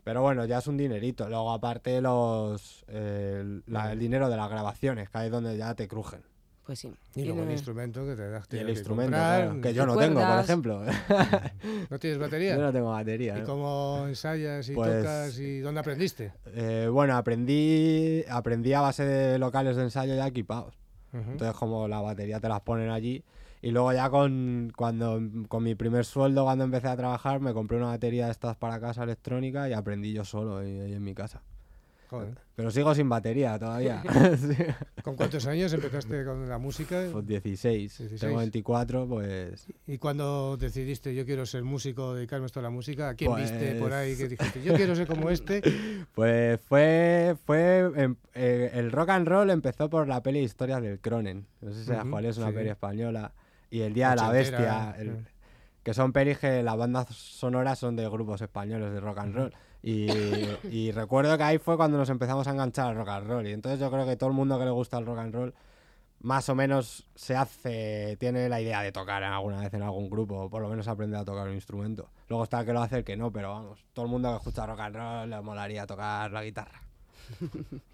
[0.02, 1.28] Pero bueno, ya es un dinerito.
[1.28, 5.74] Luego aparte los el, la- el dinero de las grabaciones, que ahí es donde ya
[5.74, 6.22] te crujen.
[6.64, 6.94] Pues sí.
[7.14, 9.84] Y luego el instrumento que te das Y el que instrumento, comprar, claro, que yo
[9.86, 10.82] no tengo, por ejemplo.
[11.90, 12.56] ¿No tienes batería?
[12.56, 13.36] yo no tengo batería.
[13.36, 13.46] ¿Y ¿no?
[13.46, 16.32] cómo ensayas y Pues- tocas y dónde aprendiste?
[16.54, 20.74] Eh, bueno, aprendí, aprendí a base de locales de ensayo ya equipados.
[21.12, 23.22] Entonces, como la batería te las ponen allí.
[23.62, 27.76] Y luego ya con, cuando, con mi primer sueldo, cuando empecé a trabajar, me compré
[27.76, 31.14] una batería de estas para casa electrónica y aprendí yo solo ahí, ahí en mi
[31.14, 31.40] casa.
[32.14, 32.34] Joder.
[32.56, 34.02] Pero sigo sin batería todavía.
[35.02, 37.04] ¿Con cuántos años empezaste con la música?
[37.12, 37.98] Pues 16.
[37.98, 38.20] 16.
[38.20, 39.66] Tengo 24, pues...
[39.86, 43.10] ¿Y cuando decidiste yo quiero ser músico, dedicarme esto a la música?
[43.10, 45.62] ¿A quién viste por ahí que Pues- dijiste yo quiero ser como este?
[46.14, 51.00] Pues fue, fue em- eh, el rock and roll empezó por la peli Historias del
[51.00, 51.46] Cronen.
[51.60, 52.52] No sé si sabes Ujú, cuál es, una sí.
[52.54, 53.32] peli española.
[53.70, 55.26] Y El Día de la Ochentera, Bestia, el-
[55.82, 59.54] que son pelis que las bandas sonoras son de grupos españoles de rock and roll.
[59.86, 60.08] Y,
[60.70, 63.46] y recuerdo que ahí fue cuando nos empezamos a enganchar al rock and roll.
[63.46, 65.54] Y entonces yo creo que todo el mundo que le gusta el rock and roll
[66.20, 70.36] más o menos se hace, tiene la idea de tocar alguna vez en algún grupo,
[70.44, 72.08] o por lo menos aprender a tocar un instrumento.
[72.30, 74.36] Luego está el que lo hace, el que no, pero vamos, todo el mundo que
[74.38, 76.80] escucha rock and roll le molaría tocar la guitarra.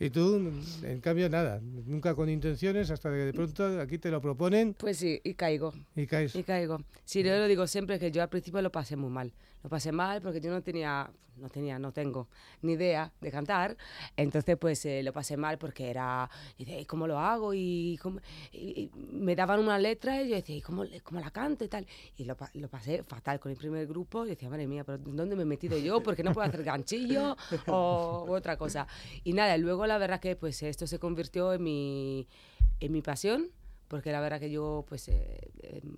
[0.00, 0.50] Y tú,
[0.84, 4.96] en cambio, nada, nunca con intenciones, hasta que de pronto aquí te lo proponen Pues
[4.96, 5.74] sí, y caigo.
[5.94, 6.34] y caes.
[6.34, 6.80] Y caigo.
[7.04, 9.34] Sí, yo lo digo siempre que yo al principio lo pasé muy mal.
[9.66, 12.28] Lo pasé mal porque yo no tenía, no tenía, no tengo
[12.62, 13.76] ni idea de cantar.
[14.16, 17.52] Entonces, pues eh, lo pasé mal porque era, y de, "¿Y ¿cómo lo hago?
[17.52, 18.20] Y, cómo-?".
[18.52, 21.68] Y- y me daban una letra y yo decía, ¿y cómo, cómo la canto y
[21.68, 21.84] tal?
[22.16, 24.24] Y lo, lo pasé fatal con el primer grupo.
[24.24, 26.00] Y decía, madre mía, ¿pero dónde me he metido yo?
[26.00, 28.86] Porque no puedo hacer ganchillo o u otra cosa.
[29.24, 32.28] Y nada, luego la verdad que pues esto se convirtió en mi,
[32.78, 33.48] en mi pasión.
[33.88, 35.96] Porque la verdad que yo, pues, eh, em,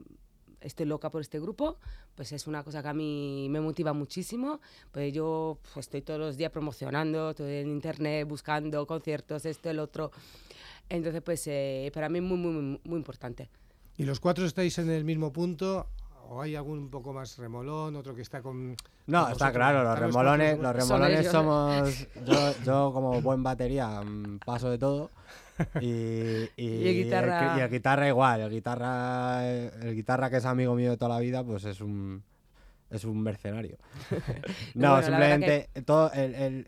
[0.61, 1.79] estoy loca por este grupo,
[2.15, 4.61] pues es una cosa que a mí me motiva muchísimo.
[4.93, 9.79] Pues yo pues, estoy todos los días promocionando, estoy en internet buscando conciertos, esto, el
[9.79, 10.11] otro.
[10.89, 13.51] Entonces, pues eh, para mí es muy, muy, muy importante.
[13.97, 15.89] ¿Y los cuatro estáis en el mismo punto?
[16.31, 18.77] ¿O hay algún un poco más remolón, otro que está con...
[19.07, 22.07] No, con está claro, los remolones, los remolones somos.
[22.27, 25.11] Yo, yo, como buen batería, mm, paso de todo.
[25.81, 28.41] Y, y, Y el guitarra- y el guitarra igual.
[28.43, 32.23] El guitarra, el guitarra, que es amigo mío de toda la vida, pues es un,
[32.91, 33.79] es un mercenario.
[34.75, 36.67] no, Bueno, simplemente todo el, el-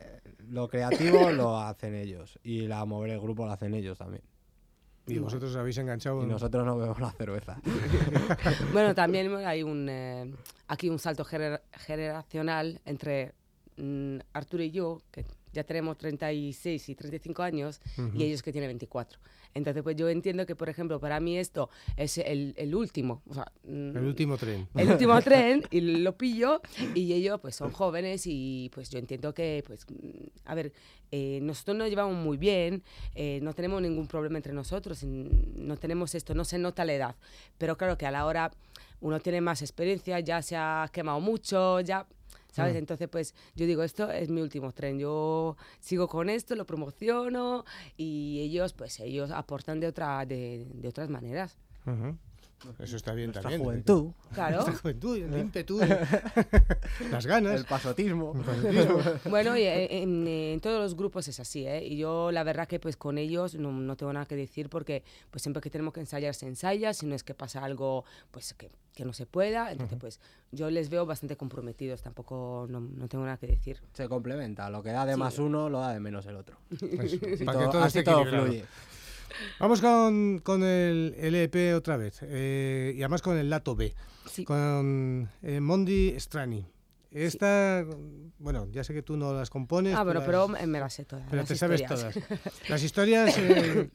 [0.49, 2.39] lo creativo lo hacen ellos.
[2.43, 4.23] Y la mover el grupo lo hacen ellos también.
[5.11, 6.23] Y vosotros habéis enganchado...
[6.23, 7.61] Y nosotros no bebemos la cerveza.
[8.73, 10.33] Bueno, también hay un, eh,
[10.69, 13.33] aquí un salto gener- generacional entre
[13.77, 17.81] mm, Arturo y yo, que ya tenemos 36 y 35 años,
[18.15, 19.19] y ellos que tienen 24.
[19.55, 23.35] Entonces, pues yo entiendo que, por ejemplo, para mí esto es el, el último, o
[23.35, 24.69] sea, mm, El último tren.
[24.77, 26.61] el último tren y lo pillo
[26.95, 30.73] y ellos pues son jóvenes y pues yo entiendo que pues mm, a ver
[31.13, 32.83] eh, nosotros nos llevamos muy bien
[33.15, 37.17] eh, no tenemos ningún problema entre nosotros no tenemos esto no se nota la edad
[37.59, 38.53] pero claro que a la hora
[39.01, 42.07] uno tiene más experiencia ya se ha quemado mucho ya
[42.53, 42.77] ¿Sabes?
[42.77, 44.99] Entonces, pues yo digo, esto es mi último tren.
[44.99, 47.65] Yo sigo con esto, lo promociono
[47.97, 51.59] y ellos, pues ellos aportan de, otra, de, de otras maneras.
[51.87, 52.17] Ujú.
[52.79, 53.63] Eso está bien Nuestra también.
[53.63, 54.57] juventud, Claro.
[54.57, 55.81] Nuestra juventud, el ímpetu,
[57.11, 57.59] las ganas.
[57.61, 58.35] el pasotismo.
[58.37, 58.99] el fanatismo.
[59.31, 61.85] Bueno, y en, en- en todos los grupos es así, ¿eh?
[61.87, 65.03] Y yo la verdad que pues con ellos no, no tengo nada que decir porque
[65.31, 68.55] pues siempre que tenemos que ensayar se ensaya, si no es que pasa algo pues
[68.55, 70.21] que, que no se pueda, entonces pues
[70.53, 73.81] yo les veo bastante comprometidos, tampoco no, no tengo nada que decir.
[73.95, 74.69] Se complementa.
[74.71, 75.19] Lo que da de Sí.
[75.19, 76.57] más uno, lo da de menos el otro.
[76.71, 76.87] Eso,
[77.35, 78.65] Así para que todo, así todo fluye.
[79.59, 82.19] Vamos con, con el, el EP otra vez.
[82.23, 83.95] eh, y además con el lato B.
[84.31, 84.45] Sí.
[84.45, 86.67] Con eh, Mondi Strani.
[87.11, 87.85] Esta,
[88.39, 89.97] bueno, ya sé que tú no las compones.
[89.97, 91.25] Ah, las- pero me, las sé todas.
[91.29, 92.15] pero las te sabes todas.
[92.69, 93.91] Las historias, eh,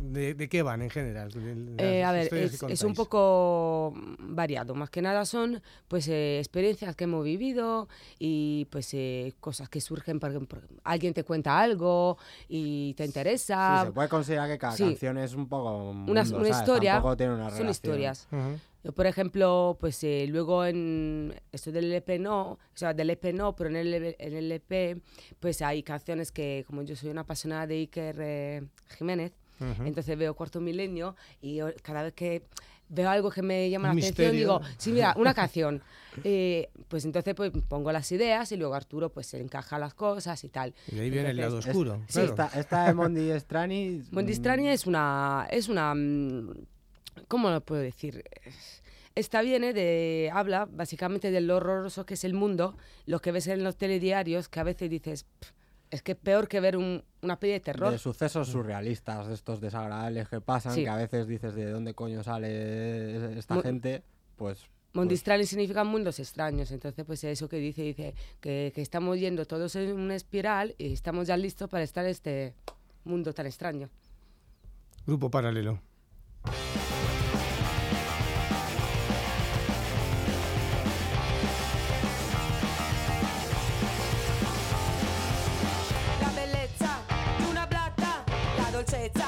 [0.00, 1.30] ¿De, de qué van en general?
[1.78, 4.74] Eh, a ver, es, es un poco variado.
[4.74, 9.80] Más que nada son pues eh, experiencias que hemos vivido y pues eh, cosas que
[9.80, 10.38] surgen porque
[10.84, 12.16] alguien te cuenta algo
[12.48, 13.80] y te interesa.
[13.80, 14.84] Sí, se puede considerar que cada Sí.
[14.84, 16.58] canción es un poco un una, mundo, una ¿sabes?
[16.58, 16.92] historia.
[16.94, 18.28] Tampoco tiene una son historias.
[18.84, 23.32] Yo, por ejemplo, pues eh, luego en esto del LP no, o sea, del EP
[23.34, 25.02] no, pero en el, en el EP
[25.40, 28.62] pues hay canciones que, como yo soy una apasionada de Iker eh,
[28.96, 29.82] Jiménez, Ujú.
[29.84, 32.42] entonces veo Cuarto Milenio y yo cada vez que
[32.90, 34.40] veo algo que me llama la atención misterio.
[34.40, 35.82] digo, sí, mira, una canción.
[36.24, 40.42] Eh, pues entonces pues pongo las ideas y luego Arturo pues se encaja las cosas
[40.42, 40.74] y tal.
[40.90, 42.00] Y ahí viene el lado oscuro.
[42.08, 42.28] Sí, claro.
[42.30, 44.02] esta, esta de Mondi Strani.
[44.10, 45.46] Mondi mm, Strani es una.
[45.50, 45.94] Es una.
[45.94, 46.54] mm,
[47.28, 48.24] ¿Cómo lo puedo decir?
[49.14, 50.30] Esta viene de.
[50.32, 54.48] Habla básicamente de lo horroroso que es el mundo, lo que ves en los telediarios,
[54.48, 55.24] que a veces dices.
[55.40, 55.50] "Pff,
[55.90, 57.90] Es que es peor que ver un- una peli de terror.
[57.90, 60.82] De sucesos surrealistas, estos desagradables que pasan, Sí.
[60.82, 64.02] que a veces dices de dónde coño sale esta Mo- gente,
[64.36, 64.66] pues.
[64.94, 69.44] Mondi pues, significa mundos extraños, entonces pues eso que dice, dice que, que estamos yendo
[69.46, 72.54] todos en una espiral y estamos ya listos para estar en este
[73.04, 73.88] mundo tan extraño.
[75.06, 75.80] Grupo paralelo.
[88.90, 89.27] La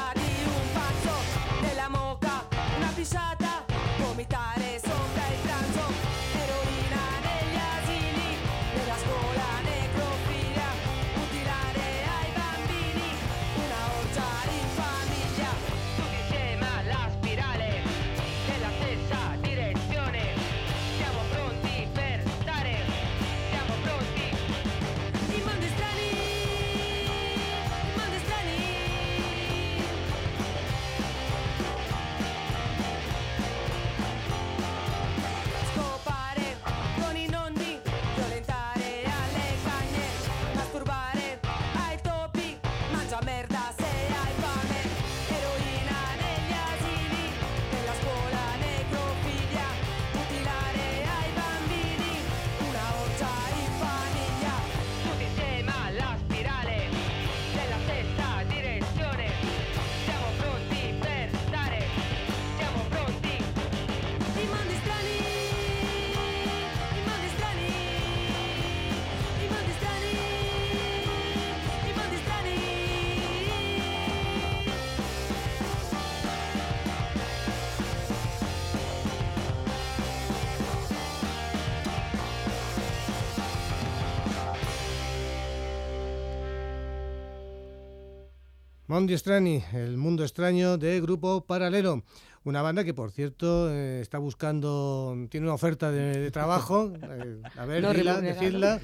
[88.91, 92.03] Mondi Strani, el mundo extraño de Grupo Paralelo.
[92.43, 96.93] Una banda que, por cierto, eh, está buscando, tiene una oferta de, de trabajo.
[97.03, 98.41] eh, a ver, No dila, remunerado.
[98.41, 98.81] decidla.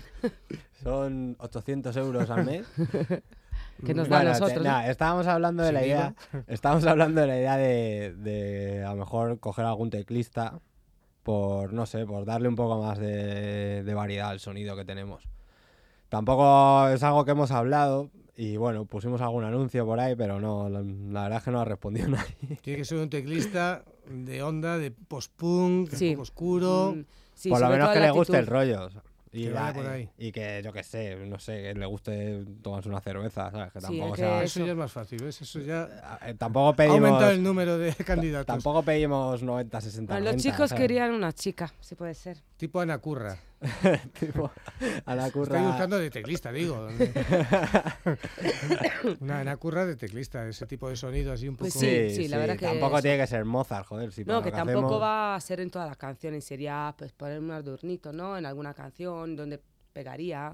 [0.85, 2.67] Son 800 euros al mes.
[3.85, 4.65] Que nos da a te- nosotros.
[4.67, 4.91] ¿eh?
[4.91, 6.15] estábamos hablando de la idea.
[6.47, 10.61] Estábamos hablando de la idea de, de a lo mejor coger algún teclista
[11.23, 15.29] por, no sé, por darle un poco más de, de variedad al sonido que tenemos.
[16.09, 20.69] Tampoco es algo que hemos hablado y bueno, pusimos algún anuncio por ahí, pero no,
[20.69, 22.59] la, la verdad es que no ha respondido nadie.
[22.63, 26.15] Tiene que ser un teclista de onda, de post-punk, Sí.
[26.19, 26.95] oscuro.
[26.97, 28.85] Mm, sí, por lo menos que le guste el rollo.
[28.87, 30.09] o sea, Y, Que la- vaya por ahí.
[30.17, 33.73] y que yo que sé, no sé, que le guste tomarse una cerveza, ¿sabes?
[33.73, 35.43] Que Sí, tampoco es sea- Eso ya es más fácil, ¿ves?
[35.43, 35.89] Eso ya
[36.27, 38.47] Eh, Tampoco ha pedimos, aumentado el número de candidatos.
[38.47, 40.81] tampoco pedimos 90, 60, Bueno, los 90, chicos ¿sabes?
[40.83, 42.39] querían una chica, si puede ser.
[42.57, 43.37] Tipo Ana Curra.
[44.21, 44.51] tipo,
[45.05, 45.57] a la curra.
[45.57, 46.89] Estoy buscando de teclista, digo.
[49.21, 51.71] Una Ana Curra de teclista, ese tipo de sonido así un poco...
[51.71, 54.13] Pues sí, sí, la verdad que Tampoco tiene que ser Mozart, joder.
[54.13, 57.39] Si No, que tampoco hacemos- va a ser en todas las canciones, sería pues poner
[57.41, 58.37] un adornito, ¿no?
[58.37, 59.61] En alguna canción donde
[59.93, 60.53] pegaría.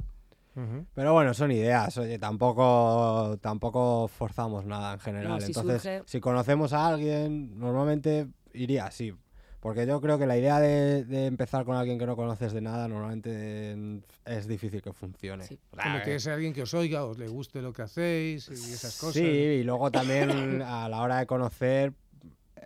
[0.55, 0.87] Ujú.
[0.95, 5.29] Pero bueno, son ideas, oye, tampoco, tampoco forzamos nada en general.
[5.33, 9.15] No, si Entonces, surge- si conocemos a alguien, normalmente iría así.
[9.63, 12.61] Porque yo creo que la idea de, de empezar con alguien que no conoces de
[12.61, 15.45] nada, normalmente es difícil que funcione.
[15.45, 15.57] Sí.
[15.71, 17.83] O sea, Como eh, que es alguien que os oiga, os le guste lo que
[17.83, 19.15] hacéis y esas cosas.
[19.15, 21.93] Sí, y luego también a la hora de conocer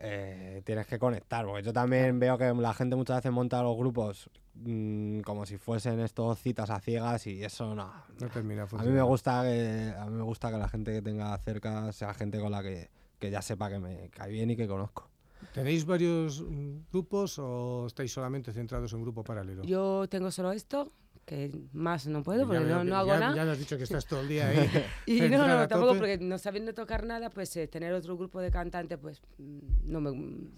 [0.01, 3.77] eh, tienes que conectar, porque yo también veo que la gente muchas veces monta los
[3.77, 7.93] grupos mm, como si fuesen estos citas a ciegas y eso no.
[8.19, 9.03] No termina A mí funcionando.
[9.03, 12.41] me gusta que a mí me gusta que la gente que tenga cerca sea gente
[12.41, 15.11] con la que, que ya sepa que me cae bien y que conozco.
[15.57, 19.63] ¿Tenéis varios mm, grupos o estáis solamente centrados en grupo paralelo?
[19.65, 20.93] Yo tengo solo esto,
[21.25, 23.35] que más no puedo porque Ya no, no hago ya, nada.
[23.37, 24.69] Ya nos has dicho que estás todo el día ahí.
[25.07, 25.99] Y no, no, tampoco tope.
[25.99, 29.59] porque no sabiendo tocar nada, pues eh, tener otro grupo de cantantes, pues mm,
[29.91, 30.11] no me,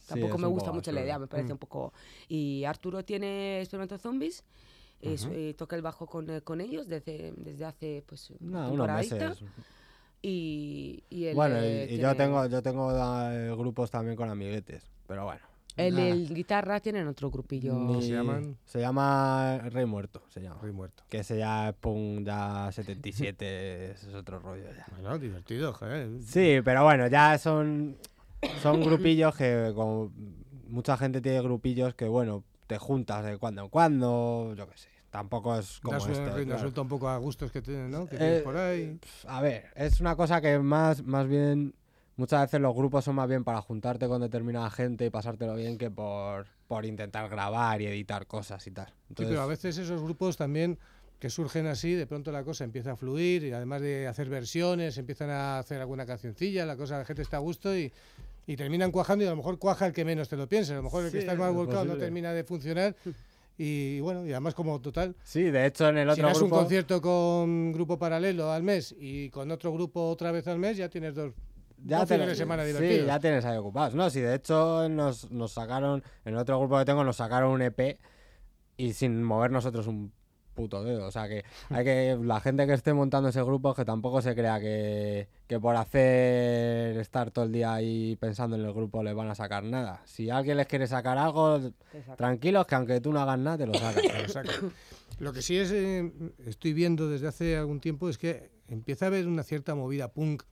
[0.09, 1.53] tampoco es me un gusta mucho la idea, me parece Mm.
[1.53, 1.93] un poco...
[2.27, 4.43] Y Arturo tiene Experimento Zombies,
[5.01, 8.63] y su- y toca el bajo con, eh, con ellos desde, desde hace pues una
[8.67, 9.29] No, unos temporadita.
[9.29, 9.45] meses.
[10.23, 12.91] Y, y él, Bueno, y, eh, y yo tengo, yo tengo
[13.31, 15.41] eh, grupos también con amiguetes, pero bueno.
[15.77, 16.09] El, Nada.
[16.09, 17.73] el guitarra tienen otro grupillo.
[17.73, 18.57] ¿Cómo se llaman?
[18.65, 20.61] Se llama Rey Muerto, se llama.
[20.61, 21.05] Rey muerto.
[21.09, 24.85] Que ese ya es punk ya 77, ese es otro rollo ya.
[24.91, 26.21] Bueno, divertido, joder.
[26.21, 27.97] Sí, pero bueno, ya son,
[28.61, 30.11] son grupillos que como
[30.69, 34.89] mucha gente tiene grupillos que bueno, te juntas de cuando en cuando, yo qué sé.
[35.11, 36.61] Tampoco es como Das este, rienda claro.
[36.61, 38.07] suelta un poco a gustos que tienen, ¿no?
[38.07, 38.99] Que Eh, tienes por ahí.
[39.27, 41.75] A ver, es una cosa que más, más bien,
[42.17, 45.79] muchas veces los grupos son más bien para juntarte con determinada gente y pasártelo bien
[45.79, 48.87] que por, por intentar grabar y editar cosas y tal.
[48.89, 50.79] Sí, Entonces, pero a veces esos grupos también
[51.19, 54.99] que surgen así, de pronto la cosa empieza a fluir y además de hacer versiones,
[54.99, 57.93] empiezan a hacer alguna cancioncilla, la cosa, la gente está a gusto y,
[58.47, 60.77] y terminan cuajando y a lo mejor cuaja el que menos te lo piense, a
[60.77, 62.95] lo mejor el que Sí, está más volcado no termina de funcionar
[63.59, 66.43] y bueno, y además como total, Sí, de hecho en el si otro das un
[66.49, 66.57] grupo...
[66.61, 70.89] concierto con grupo paralelo al mes y con otro grupo otra vez al mes, ya
[70.89, 71.33] tienes dos,
[71.85, 73.07] ya dos fines de tienes- semana Sí, divertidos.
[73.07, 73.95] ya tienes ahí ocupados.
[73.95, 77.51] No, sí, de hecho nos, nos sacaron, en el otro grupo que tengo nos sacaron
[77.51, 77.99] un EP
[78.77, 80.13] y sin mover nosotros un
[80.59, 81.07] puto dedo.
[81.07, 84.35] O sea que hay que, la gente que esté montando ese grupo que tampoco se
[84.35, 89.13] crea que, que por hacer estar todo el día ahí pensando en el grupo le
[89.15, 90.03] van a sacar nada.
[90.05, 91.61] Si alguien les quiere sacar algo,
[92.17, 94.03] tranquilos que aunque tú no hagas nada te lo sacas.
[94.33, 96.13] Te lo que sí es, eh,
[96.47, 100.43] estoy viendo desde hace algún tiempo es que empieza a haber una cierta movida punk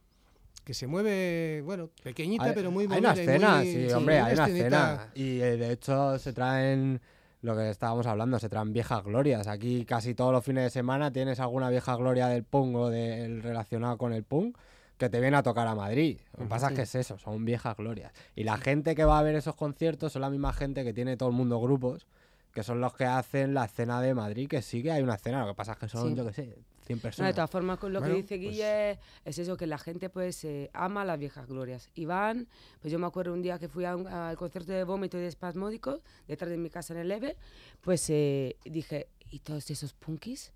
[0.64, 4.18] que se mueve, bueno, pequeñita, Hay- pero muy Hay una escena, muy- sí, sí, hombre,
[4.20, 5.08] hay una escena.
[5.14, 7.00] Y eh, de hecho se traen
[7.46, 9.46] lo que estábamos hablando, se traen viejas glorias.
[9.46, 13.40] Aquí casi todos los fines de semana tienes alguna vieja gloria del punk o del
[13.40, 14.58] relacionado con el punk
[14.98, 16.18] que te viene a tocar a Madrid.
[16.32, 18.12] Lo que pasa es que es eso, son viejas glorias.
[18.34, 21.16] Y la gente que va a ver esos conciertos son la misma gente que tiene
[21.16, 22.08] todo el mundo grupos,
[22.56, 25.42] que son los que hacen la escena de Madrid, que sí que hay una escena,
[25.42, 26.14] lo que pasa es que son, Sí.
[26.16, 26.42] yo qué sé,
[26.86, 27.34] 100 No, de personas.
[27.34, 30.42] todas formas, con lo Bueno, que dice pues- Guille es eso, que la gente pues
[30.44, 31.90] eh, ama las viejas glorias.
[31.94, 32.48] Y van,
[32.80, 35.26] pues yo me acuerdo un día que fui a al concierto de Vómito y de
[35.26, 37.36] Espasmódicos, detrás de mi casa en el EVE,
[37.82, 40.50] pues eh, dije, ¿y todos esos punkis?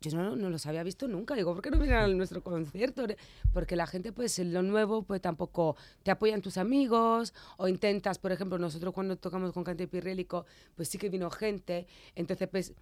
[0.00, 1.34] Yo no, no los había visto nunca.
[1.34, 3.04] Digo, ¿por qué no vienen a nuestro concierto?
[3.52, 8.18] Porque la gente, pues, en lo nuevo, pues tampoco te apoyan tus amigos o intentas,
[8.18, 11.86] por ejemplo, nosotros cuando tocamos con Cante Pirrélico, pues sí que vino gente.
[12.14, 12.72] Entonces, pues,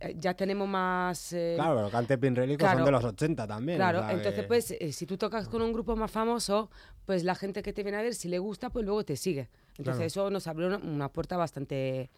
[0.00, 1.32] eh, ya tenemos más...
[1.32, 2.84] eh, Claro, pero Cante Pinrélico son Claro.
[2.84, 3.76] de los 80 también.
[3.76, 6.70] o Claro, sea entonces que- pues eh, si tú tocas con un grupo más famoso,
[7.06, 9.48] pues la gente que te viene a ver, si le gusta, pues luego te sigue.
[9.78, 10.28] Entonces Claro.
[10.28, 12.10] eso nos abrió una, una puerta bastante...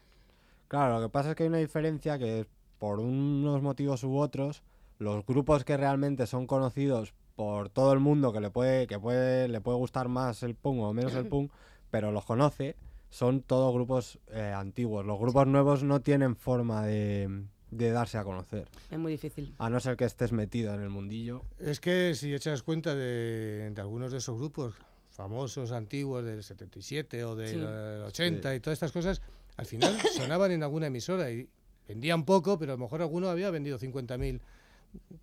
[0.67, 2.47] Claro, lo que pasa es que hay una diferencia que
[2.79, 4.63] por unos motivos u otros,
[4.99, 9.49] los grupos que realmente son conocidos por todo el mundo que le puede, que puede,
[9.49, 11.53] le puede gustar más el punk o menos el punk,
[11.91, 12.75] pero los conoce,
[13.11, 15.07] son todos grupos eh, antiguos.
[15.07, 18.69] Los grupos nuevos no tienen forma de, de darse a conocer.
[18.91, 19.55] Es muy difícil.
[19.59, 21.43] A no ser que estés metido en el mundillo.
[21.59, 24.75] Es que si echas cuenta de, de algunos de esos grupos
[25.11, 27.57] famosos, antiguos, del 77 o del Sí.
[27.61, 29.23] eh, 80 y todas estas cosas,
[29.57, 31.49] al final sonaban en alguna emisora y
[31.89, 34.41] vendían poco, pero a lo mejor alguno había vendido 50.000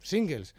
[0.01, 0.55] singles.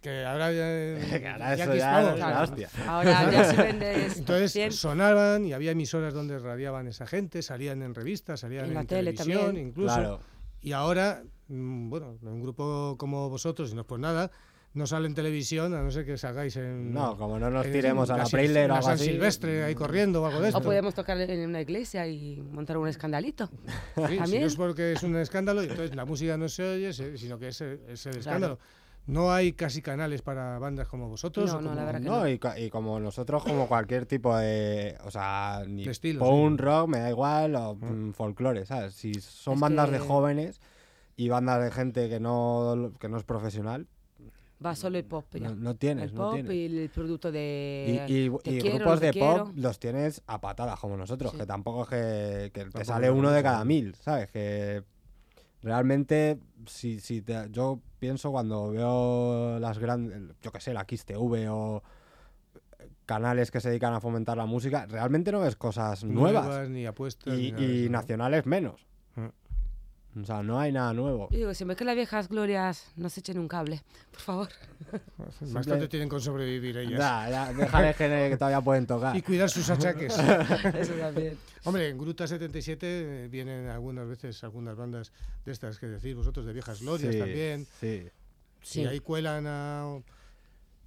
[0.00, 2.42] Que ahora ya, Que ahora ya eso ya claro.
[2.42, 2.68] hostia.
[2.86, 7.82] Ahora ya si vendes Entonces 100, sonaban y había emisoras donde radiaban esa gente, salían
[7.82, 9.68] en revistas, salían En en, la tele televisión también.
[9.68, 9.94] incluso.
[9.94, 10.20] Claro.
[10.60, 14.30] Y ahora, mm, bueno, un grupo como vosotros, y no es por nada,
[14.74, 16.92] no sale en televisión, a no ser que salgáis en...
[16.92, 19.04] No, como no nos en tiremos a la Preisler o en algo San así.
[19.06, 20.58] Silvestre ahí corriendo o algo de esto.
[20.58, 23.46] o podemos tocar en una iglesia y montar un escandalito.
[23.46, 24.40] Sí, si también.
[24.42, 27.60] no es porque es un escándalo, entonces la música no se oye, sino que es
[27.60, 28.18] el, es el Claro.
[28.20, 28.58] escándalo.
[29.06, 31.52] No hay casi canales para bandas como vosotros.
[31.52, 34.34] No, o no, como- la verdad que No, y, y como nosotros, como cualquier tipo
[34.36, 34.96] de.
[35.04, 38.94] O sea, ni De estilo, punk, rock, me da igual, o mm, folclore, ¿sabes?
[38.94, 40.60] Si son Es bandas de que- jóvenes
[41.16, 43.86] y bandas de gente que no, que no es profesional,
[44.64, 45.24] Va solo el pop.
[45.32, 45.48] ya.
[45.48, 46.52] no, no tienes, el no pop tienes.
[46.52, 48.04] y el producto Y, de...
[48.08, 49.52] y- te y quiero, grupos de pop quiero.
[49.56, 51.38] los tienes a patadas, como nosotros, Sí.
[51.38, 54.30] que tampoco es que, que te sale uno de cada mil, ¿sabes?
[54.30, 54.82] Que
[55.62, 61.04] realmente, si, si te- yo pienso cuando veo las grandes, yo qué sé, la Kiss
[61.04, 61.82] TV o
[63.06, 66.68] canales que se dedican a fomentar la música, realmente no ves cosas nuevas.
[66.70, 67.34] ni apuestas.
[67.34, 68.86] Y, ni nada y nacionales menos.
[70.20, 71.28] O sea, no hay nada nuevo.
[71.30, 74.48] Yo digo, siempre que las viejas glorias nos echen un cable, por favor.
[75.40, 76.98] Bastante tienen con sobrevivir ellas.
[77.00, 79.16] Ya, ya, déjales que, que todavía pueden tocar.
[79.16, 80.16] Y cuidar sus achaques.
[80.74, 81.36] Eso también.
[81.64, 85.12] Hombre, en Gruta 77 vienen algunas veces algunas bandas
[85.44, 87.66] de estas que decís vosotros, de viejas glorias Sí, también.
[87.80, 88.08] Sí.
[88.62, 88.86] Si Sí.
[88.86, 89.98] ahí cuelan a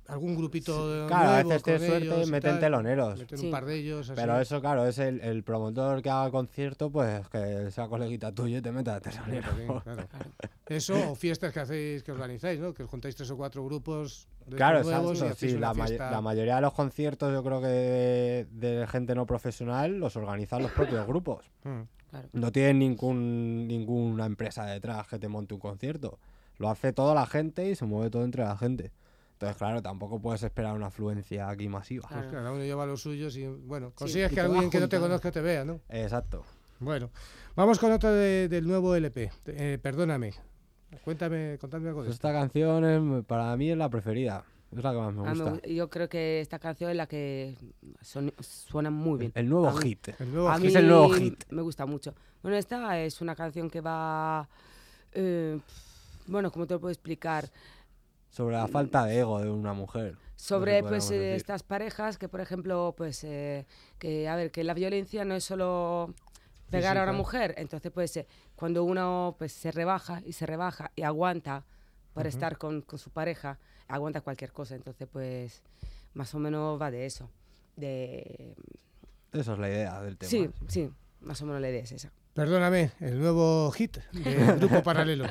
[0.08, 3.20] algún grupito de Claro, a veces tienes con suerte ellos y meten tal, teloneros.
[3.20, 3.46] meten Sí.
[3.46, 4.10] un par de ellos.
[4.10, 4.20] así.
[4.20, 8.58] Pero eso, claro, es el, el promotor que haga concierto, pues que sea coleguita tuyo
[8.58, 9.42] y te meta también,
[9.84, 9.84] claro.
[10.68, 12.74] Eso, o fiestas que hacéis, que organizáis, ¿no?
[12.74, 15.34] Que os juntáis tres o cuatro grupos de Claro, nuevos y exacto.
[15.34, 16.12] hacéis Sí, una la, may- fiesta.
[16.12, 20.62] la mayoría de los conciertos, yo creo que de, de gente no profesional, los organizan
[20.64, 21.46] los propios grupos.
[21.64, 21.82] Mm.
[22.10, 22.30] Claro.
[22.32, 26.20] No tienen ningún, ninguna empresa detrás que te monte un concierto.
[26.58, 28.94] Lo hace toda la gente y se mueve todo entre la gente.
[29.38, 32.08] Entonces, claro, tampoco puedes esperar una afluencia aquí masiva.
[32.08, 32.24] Claro.
[32.24, 34.90] Pues cada uno lleva los suyos y, bueno, Sí, consigues y que alguien que no
[34.90, 35.80] te conozca te vea, ¿no?
[35.90, 36.44] Exacto.
[36.80, 37.12] Bueno,
[37.56, 39.32] vamos con otra de- del nuevo LP.
[39.46, 40.34] Eh, perdóname.
[41.04, 42.16] Cuéntame, contadme algo de esto.
[42.28, 42.84] esta canción
[43.20, 44.44] es- para mí es la preferida.
[44.76, 45.68] Es la que más me A mí me gusta.
[45.68, 47.56] gu- yo creo que esta canción es la que
[48.02, 49.32] son- suena muy bien.
[49.36, 50.10] El nuevo A mí- hit.
[50.20, 50.62] El nuevo A hit.
[50.64, 51.44] mí es el nuevo hit.
[51.52, 52.16] me gusta mucho.
[52.42, 54.50] Bueno, esta es una canción que va...
[55.14, 55.60] eh,
[56.28, 57.50] bueno, ¿cómo te lo puedo explicar?
[58.38, 60.16] Sobre la falta de ego de una mujer.
[60.36, 61.36] sobre pues eh, decir.
[61.36, 63.66] estas parejas que por ejemplo pues eh,
[63.98, 66.14] que a ver que la violencia no es solo
[66.70, 70.92] pegar a una mujer entonces pues eh, cuando uno pues se rebaja y se rebaja
[70.96, 71.66] y aguanta
[72.14, 73.58] para estar con, con su pareja
[73.88, 75.64] aguanta cualquier cosa entonces pues
[76.14, 77.32] más o menos va de eso
[77.76, 78.54] de
[79.34, 80.30] Esa es la idea del tema.
[80.30, 84.84] sí sí más o menos la idea es esa Perdóname, el nuevo hit del grupo
[84.84, 85.26] paralelo.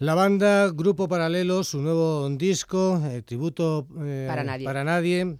[0.00, 4.64] La banda Grupo Paralelo, su nuevo disco, eh, tributo eh, Para nadie.
[4.64, 5.36] Para nadie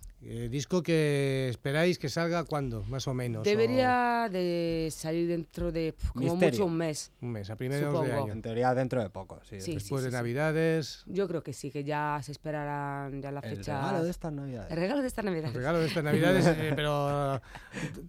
[0.51, 3.41] disco que esperáis que salga cuándo, más o menos.
[3.41, 6.51] o debería de salir dentro de como Misterio.
[6.51, 8.33] mucho un mes un mes, a primeros de año.
[8.33, 9.61] En teoría dentro de poco, sí.
[9.61, 9.75] Sí.
[9.75, 11.03] Después de Navidades.
[11.07, 14.33] yo creo que sí que ya se esperarán ya la El fecha regalo de estas
[14.33, 14.71] navidades.
[14.71, 17.41] el regalo de esta navidad El regalo de estas Navidades, eh, pero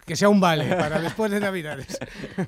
[0.06, 1.98] que sea un vale para después de Navidades.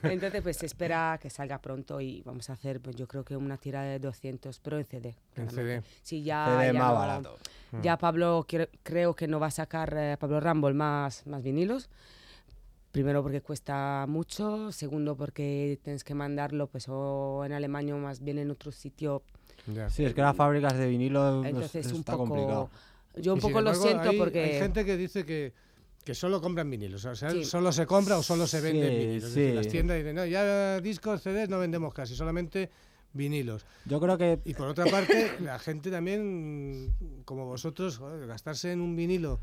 [0.03, 3.37] Entonces, pues se espera que salga pronto y vamos a hacer, pues yo creo que
[3.37, 5.17] una tira de 200, pero en CD.
[5.37, 5.51] En.
[5.51, 5.83] CD.
[6.03, 7.39] Sí, ya, CD ya más no- barato.
[7.83, 11.89] Ya Pablo cre- creo que no va a sacar eh, Pablo Rumble más, más vinilos.
[12.93, 18.23] Primero porque cuesta mucho, segundo porque tienes que mandarlo pues o en Alemania o más
[18.23, 19.23] bien en otro sitio.
[19.67, 19.91] Ya.
[19.91, 22.71] Sí, es que las fábricas de vinilo Entonces un está poco complicado.
[23.17, 25.53] yo un Y poco lo embargo, siento hay- porque Hay gente que dice que,
[26.05, 27.05] que solo compran vinilos.
[27.05, 27.45] O sea, Sí.
[27.45, 29.25] solo se compra o solo se venden Sí, vinilos.
[29.25, 29.53] Es sí.
[29.53, 32.71] las tiendas dicen, no, ya discos, CDs no vendemos casi, solamente
[33.15, 33.65] vinilos.
[33.87, 36.93] Yo creo que Y por otra parte, la gente también,
[37.25, 39.41] como vosotros, joder, gastarse en un vinilo.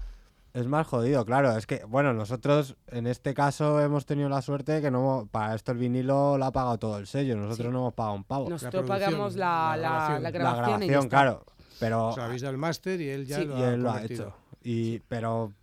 [0.54, 1.56] es más jodido, claro.
[1.58, 5.72] Es que, bueno, nosotros en este caso hemos tenido la suerte que no para esto
[5.72, 7.36] el vinilo lo ha pagado todo el sello.
[7.38, 7.72] Nosotros Sí.
[7.74, 8.50] no hemos pagado un pavo.
[8.50, 10.24] nosotros pagamos la, la la, grabación.
[10.24, 11.46] la grabación, y claro.
[11.80, 13.46] Pero O sea, habéis dado el máster y él ya Sí.
[13.46, 14.34] lo y ha él lo ha hecho.
[14.64, 15.54] Y, Pero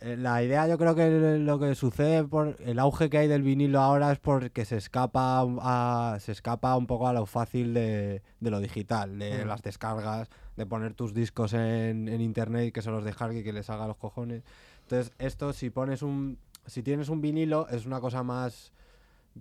[0.00, 3.80] La idea yo creo que lo que sucede por el auge que hay del vinilo
[3.80, 8.50] ahora es porque se escapa a, se escapa un poco a lo fácil de, de
[8.50, 9.48] lo digital, de Mm.
[9.48, 13.42] las descargas, de poner tus discos en, en internet y que se los descargue y
[13.44, 14.42] que les haga los cojones.
[14.82, 18.72] Entonces, esto si pones un si tienes un vinilo es una cosa más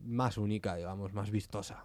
[0.05, 1.83] más única, digamos, más vistosa.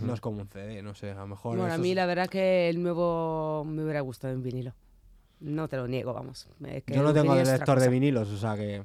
[0.00, 2.06] No es como un CD, no sé, a lo mejor Bueno, a mí es- la
[2.06, 4.72] verdad que el nuevo me hubiera gustado en vinilo.
[5.40, 6.48] No te lo niego, vamos.
[6.66, 8.82] Es que yo no el tengo otra lector de vinilos, o sea que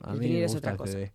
[0.00, 0.92] a El mí me es gusta otra el cosa.
[0.92, 1.12] CD.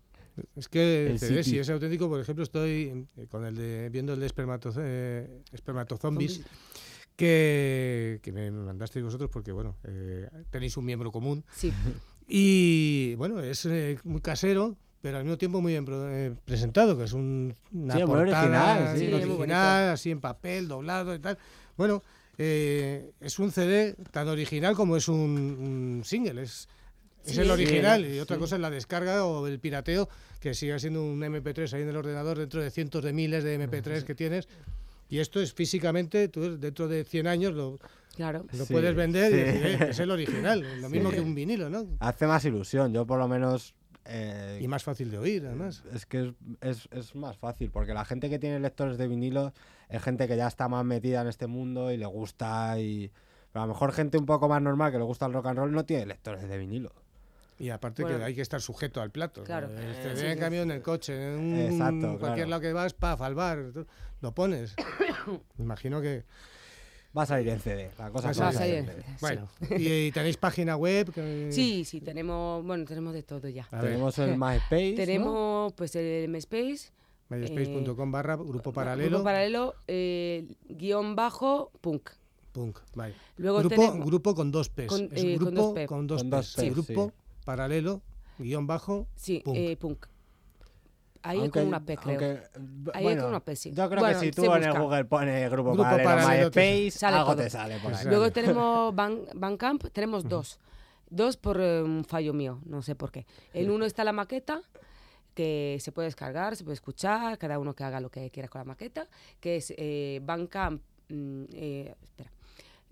[0.55, 3.89] Es que El el CD, si es auténtico, por ejemplo, estoy eh, con el de
[3.89, 6.51] viendo el de espermato, eh, espermatozombies, Zombies.
[7.16, 11.43] que, que me mandasteis vosotros porque, bueno, eh, tenéis un miembro común.
[11.55, 11.72] Sí,
[12.28, 15.86] Y, bueno, es eh, muy casero, pero al mismo tiempo muy bien
[16.45, 19.14] presentado, que es un, una Sí, muy portada original, sí.
[19.14, 21.38] Original, así en papel, doblado y tal.
[21.78, 22.01] Bueno,
[22.38, 26.68] eh, es un CD tan original como es un, un single, es,
[27.26, 28.40] es Sí, el sí, original y otra sí.
[28.40, 30.10] cosa es la descarga o el pirateo,
[30.40, 33.58] que sigue siendo un MP3 ahí en el ordenador dentro de cientos de miles de
[33.60, 34.48] MP3 que tienes.
[35.10, 37.80] Y esto es físicamente, tú dentro de 100 años lo,
[38.16, 38.46] claro.
[38.52, 39.42] lo Sí, puedes vender y sí.
[39.42, 41.16] decir, "Eh, es el original, lo mismo Sí.
[41.16, 41.86] que un vinilo, ¿no?
[42.00, 43.74] Hace más ilusión, yo por lo menos...
[44.06, 45.84] eh, Y más fácil de oír, además.
[45.94, 49.54] Es que es, es- es más fácil, porque la gente que tiene lectores de vinilo
[49.96, 53.12] es gente que ya está más metida en este mundo y le gusta y...
[53.52, 55.60] Pero a lo mejor gente un poco más normal que le gusta el rock and
[55.60, 56.91] roll no tiene lectores de vinilo.
[57.60, 58.18] Y aparte Bueno.
[58.18, 59.44] que hay que estar sujeto al plato.
[59.44, 59.68] Claro.
[59.70, 60.39] El Eh, CD sí, en sí.
[60.39, 62.50] cambio en el coche, en un, Exacto, cualquier claro.
[62.50, 63.86] lado que vas, paf, al bar, tú-
[64.22, 64.74] lo pones.
[65.60, 66.24] Imagino que...
[67.16, 69.04] Va a salir en CD, la cosa Va va a salir salir en CD.
[69.22, 71.14] Bueno, y, y tenéis página web.
[71.14, 73.68] que- Sí, sí, tenemos, bueno, tenemos de todo ya.
[73.70, 74.96] A ver, Tenemos el MySpace, ¿no?
[74.96, 76.89] Tenemos pues el MySpace,
[77.30, 79.10] myspace.com barra grupo paralelo.
[79.10, 82.10] grupo paralelo, eh, guion bajo, punk.
[82.52, 83.16] Punk, vale.
[83.38, 84.88] Luego grupo, tenemos, grupo con dos P's.
[84.88, 85.88] Con- es eh, con grupo dos P.
[85.88, 86.38] con dos Con P's.
[86.38, 87.42] dos Sí, Ps, grupo sí.
[87.46, 88.02] paralelo,
[88.38, 89.08] guion bajo.
[89.16, 89.58] sí, punk.
[89.58, 90.06] eh, punk.
[91.26, 92.20] Ahí Aunque- con una P, creo.
[92.20, 92.42] aunque,
[92.94, 93.72] Ahí bueno, con una P, sí.
[93.74, 94.78] Yo creo Bueno, que si tú en el.
[94.78, 97.44] Google pones grupo, Grupo paralelo, paralelo, MySpace, sale algo todo.
[97.44, 98.06] te sale por ahí.
[98.08, 100.60] Luego tenemos Ban- Bandcamp, tenemos dos.
[101.10, 103.26] Dos por eh, un fallo mío, no sé por qué.
[103.54, 104.62] En uno está la maqueta,
[105.34, 108.60] que se puede descargar, se puede escuchar, cada uno que haga lo que quiera con
[108.60, 109.08] la maqueta,
[109.40, 112.32] que es eh, Bandcamp, mm, eh, espera,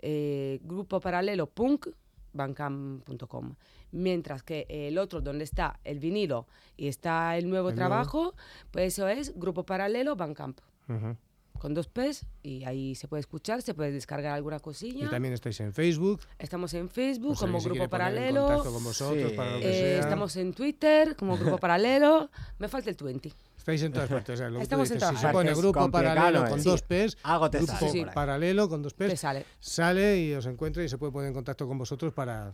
[0.00, 1.88] eh, grupo paralelo punk,
[2.32, 3.54] bandcamp.com.
[3.92, 7.88] Mientras que el otro, donde está el vinilo y está el nuevo El nuevo.
[7.88, 8.34] trabajo,
[8.70, 10.58] pues eso es grupo paralelo Bandcamp.
[10.88, 11.16] Ujú.
[11.62, 15.08] Con dos P's y ahí se puede escuchar, se puede descargar alguna Y cosilla.
[15.08, 16.20] también estáis en Facebook.
[16.36, 18.46] Estamos en Facebook pues como se Grupo en Paralelo.
[18.48, 19.36] contacto con vosotros Sí.
[19.36, 20.00] para lo que eh, sea.
[20.00, 22.28] estamos en Twitter como Grupo Paralelo.
[22.58, 23.32] Me falta el 20.
[23.56, 24.34] Estáis en todas partes.
[24.34, 25.58] o sea, lo que tú Estamos en todas si se pone partes.
[25.62, 26.50] grupo paralelo ¿eh?
[26.50, 26.68] con Sí.
[26.68, 30.46] dos P's, Algo te grupo sale paralelo con dos Te P's, sale sale y os
[30.46, 32.52] encuentra y se puede poner en contacto con vosotros para,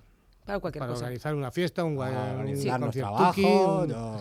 [0.48, 1.04] para cualquier para cosa.
[1.04, 4.20] organizar una fiesta, un, Para un organizarnos conciertuki, trabajo, un- no-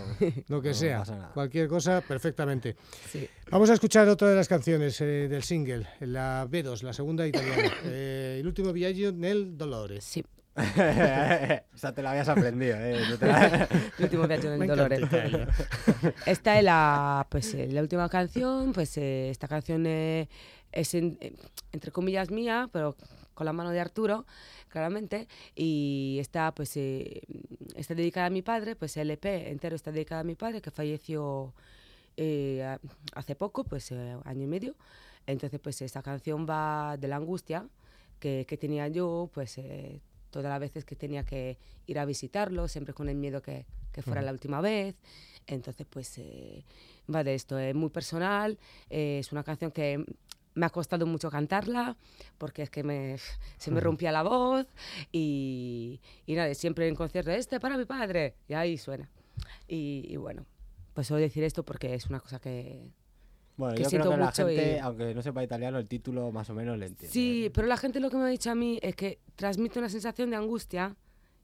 [0.49, 1.03] lo que no sea,
[1.33, 2.75] cualquier cosa, perfectamente.
[3.09, 3.27] Sí.
[3.49, 7.71] Vamos a escuchar otra de las canciones eh, del single, la B2, la segunda italiana.
[7.85, 10.01] Eh, el último viaggio nel dolore.
[10.01, 10.23] Sí,
[10.57, 12.99] Esa te la habías aprendido, ¿eh?
[13.09, 13.67] No te la-
[13.97, 15.07] el último viaje en Me el encanta dolor.
[15.07, 15.47] Italia.
[16.25, 18.73] Esta es la, pues, eh, la última canción.
[18.73, 20.27] Pues eh, esta canción eh,
[20.71, 21.33] es en- eh,
[21.71, 22.95] entre comillas mía, pero
[23.37, 24.25] con la mano de Arturo,
[24.67, 25.27] claramente.
[25.55, 27.21] Y está, pues, eh,
[27.75, 28.75] está dedicada a mi padre.
[28.75, 31.53] Pues el EP entero está dedicado a mi padre, que falleció
[32.17, 32.77] eh,
[33.13, 34.75] hace poco, pues eh, año y medio.
[35.27, 37.67] Entonces, pues esta canción va de la angustia
[38.19, 42.67] que, que tenía yo, pues eh, todas las veces que tenía que ir a visitarlo,
[42.67, 44.95] siempre con el miedo que, que fuera la última vez.
[45.45, 46.63] Entonces, pues eh,
[47.13, 48.57] va de esto, es muy personal,
[48.89, 50.03] eh, es una canción que
[50.57, 51.95] me ha costado mucho cantarla
[52.37, 53.17] porque es que me,
[53.57, 54.65] se me rompía la voz
[55.11, 59.07] y, y nada, siempre en concierto, este para mi padre, y ahí suena.
[59.67, 60.45] Y, y bueno,
[60.93, 62.89] pues a decir esto porque es una cosa que,
[63.55, 66.31] Bueno, Que yo creo siento que la gente, y- aunque no sepa italiano, el título
[66.31, 67.11] más o menos le entiende.
[67.13, 69.89] Sí, pero la gente lo que me ha dicho a mí es que transmite una
[69.89, 70.95] sensación de angustia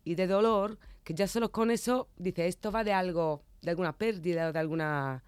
[0.04, 3.94] y de dolor que ya solo con eso dice esto va de algo, de alguna
[3.96, 5.24] pérdida, de alguna,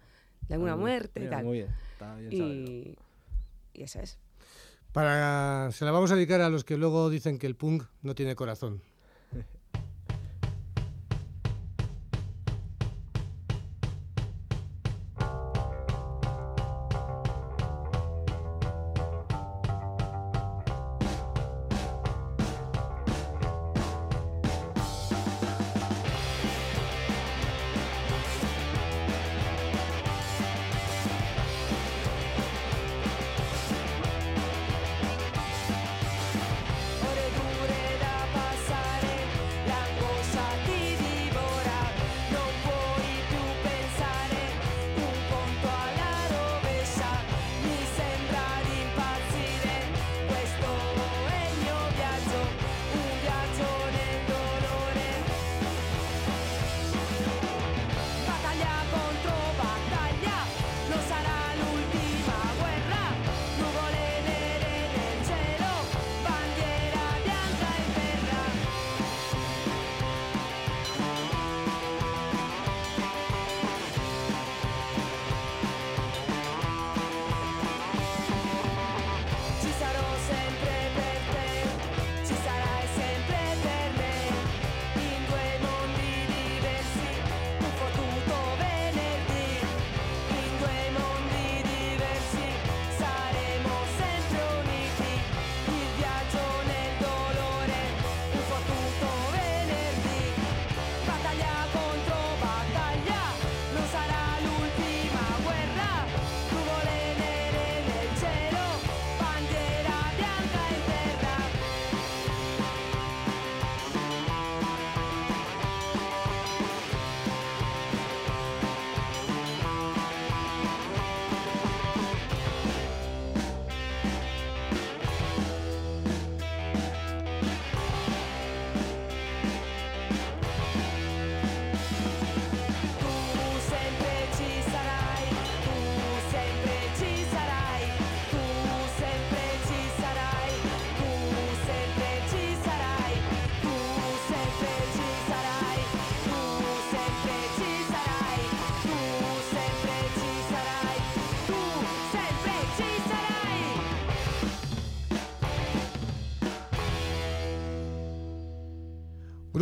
[0.48, 1.44] de alguna Ah, muerte y tal.
[1.44, 2.32] Muy bien, está bien.
[2.32, 2.96] Y,
[3.76, 4.18] y eso es.
[4.92, 8.14] Para, se la vamos a dedicar a los que luego dicen que el punk no
[8.14, 8.82] tiene corazón.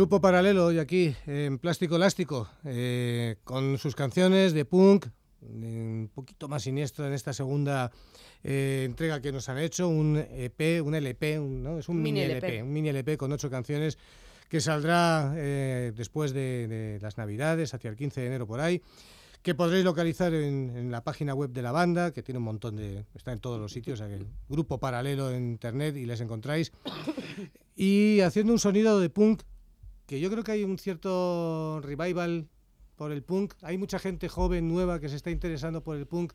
[0.05, 5.07] Grupo paralelo hoy aquí en Plástico Elástico, eh, con sus canciones de punk,
[5.41, 7.91] un poquito más siniestro en esta segunda
[8.43, 11.79] eh, entrega que nos han hecho, un EP, un LP, un- ¿no?
[11.79, 12.47] es un mini, Mini LP.
[12.49, 12.61] LP.
[12.61, 13.97] un mini LP con ocho canciones
[14.47, 18.83] que saldrá eh, después de, de las Navidades, hacia el 15 de enero por ahí,
[19.41, 22.75] que podréis localizar en, en la página web de la banda, que tiene un montón
[22.75, 23.05] de...
[23.15, 26.71] está en todos los sitios, que grupo paralelo en internet y les encontráis.
[27.75, 29.41] Y haciendo un sonido de punk,
[30.05, 32.47] que yo creo que hay un cierto revival
[32.95, 33.53] por el punk.
[33.61, 36.33] Hay mucha gente joven, nueva, que se está interesando por el punk,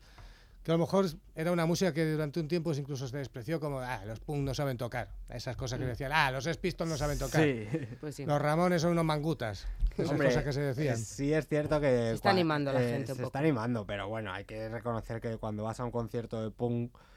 [0.63, 3.79] que a lo mejor era una música que durante un tiempo incluso se despreció como,
[3.79, 5.09] ah, los punk no saben tocar.
[5.29, 7.43] Esas cosas que decían, ah, los Sex Pistols no saben tocar.
[7.43, 7.67] Sí.
[7.99, 8.25] Pues sí.
[8.25, 9.67] Los Ramones son unos mangutas.
[9.97, 10.97] Esas Hombre, cosas que se decían.
[10.97, 11.87] Sí, es cierto que.
[11.87, 13.27] Se está animando la gente un Se poco.
[13.27, 16.91] está animando, pero bueno, hay que reconocer que cuando vas a un concierto de punk,
[16.93, 17.10] mm,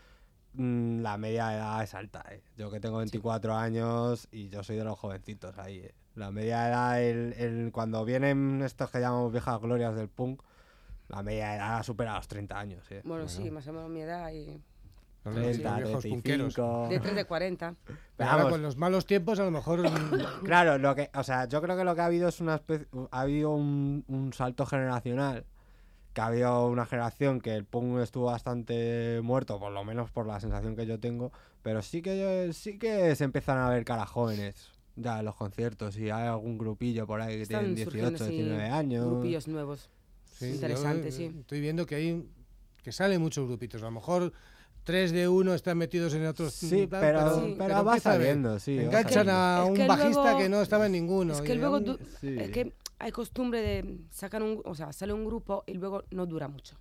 [0.57, 2.25] la media de edad es alta.
[2.31, 2.43] ¿eh?
[2.57, 5.79] Yo que tengo 24 años y yo soy de los jovencitos ahí.
[5.79, 5.95] ¿eh?
[6.15, 10.43] La media de edad, el, el- cuando vienen estos que llamamos viejas glorias del punk,
[11.09, 12.91] la media de edad supera los 30 años.
[12.91, 13.03] ¿eh?
[13.05, 14.61] Bueno, sí, más o menos mi edad y
[15.25, 16.55] Los, 30, viejos punqueros.
[16.55, 16.89] 35.
[16.91, 17.75] de 3 de 40.
[18.17, 21.23] Pero ahora vamos, con los malos tiempos a lo mejor mm, Claro, lo que, o
[21.25, 24.33] sea, yo creo que lo que ha habido es una especie, ha habido un, un
[24.33, 25.45] salto generacional,
[26.15, 30.27] que ha habido una generación que el punk estuvo bastante muerto, por lo menos por
[30.27, 34.09] la sensación que yo tengo, pero sí que sí que se empiezan a ver caras
[34.09, 34.55] jóvenes
[34.97, 38.25] ya en los conciertos y hay algún grupillo por ahí que Están tienen surgiendo 18,
[38.25, 39.07] así 19 años.
[39.07, 39.91] grupillos nuevos.
[40.39, 41.35] Sí, Interesante, sí.
[41.41, 42.29] Estoy viendo que hay
[42.83, 43.83] que salen muchos grupitos.
[43.83, 44.33] A lo mejor
[44.85, 46.53] tres de uno están metidos en otros.
[46.55, 47.55] Sí, tal, pero, Sí.
[47.59, 48.27] pero, va empieza a ver.
[48.27, 48.79] saliendo, sí.
[48.79, 51.33] Enganchan a un bajista luego- que no estaba en ninguno.
[51.35, 52.37] Es que luego du- Sí.
[52.39, 52.73] es que
[53.05, 56.77] hay costumbre de sacar un, o sea, sale un grupo y luego no dura mucho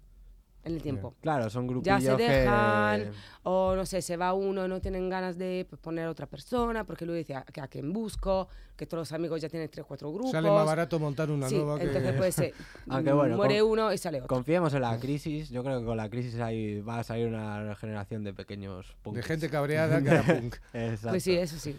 [0.64, 1.14] en el tiempo.
[1.20, 3.12] Claro, son Ya grupillos se dejan, que...
[3.44, 6.86] o no sé, se va uno, no tienen ganas de pues, poner a otra persona,
[6.86, 8.48] porque luego dice, ¿a, a quién busco?
[8.78, 10.32] Que todos los amigos ya tienen tres, cuatro grupos.
[10.32, 11.88] Sale más barato montar una sí, nueva que.
[11.88, 12.54] entonces pues eh,
[12.90, 14.30] Aunque bueno, muere con- uno y sale otro.
[14.30, 15.50] Confiemos en la crisis.
[15.50, 18.94] Yo creo que con la crisis ahí va a salir una generación de pequeños de
[19.04, 19.26] punkis.
[19.26, 20.56] gente cabreada que era punk.
[20.74, 21.10] Exacto.
[21.10, 21.78] Pues sí, eso sí.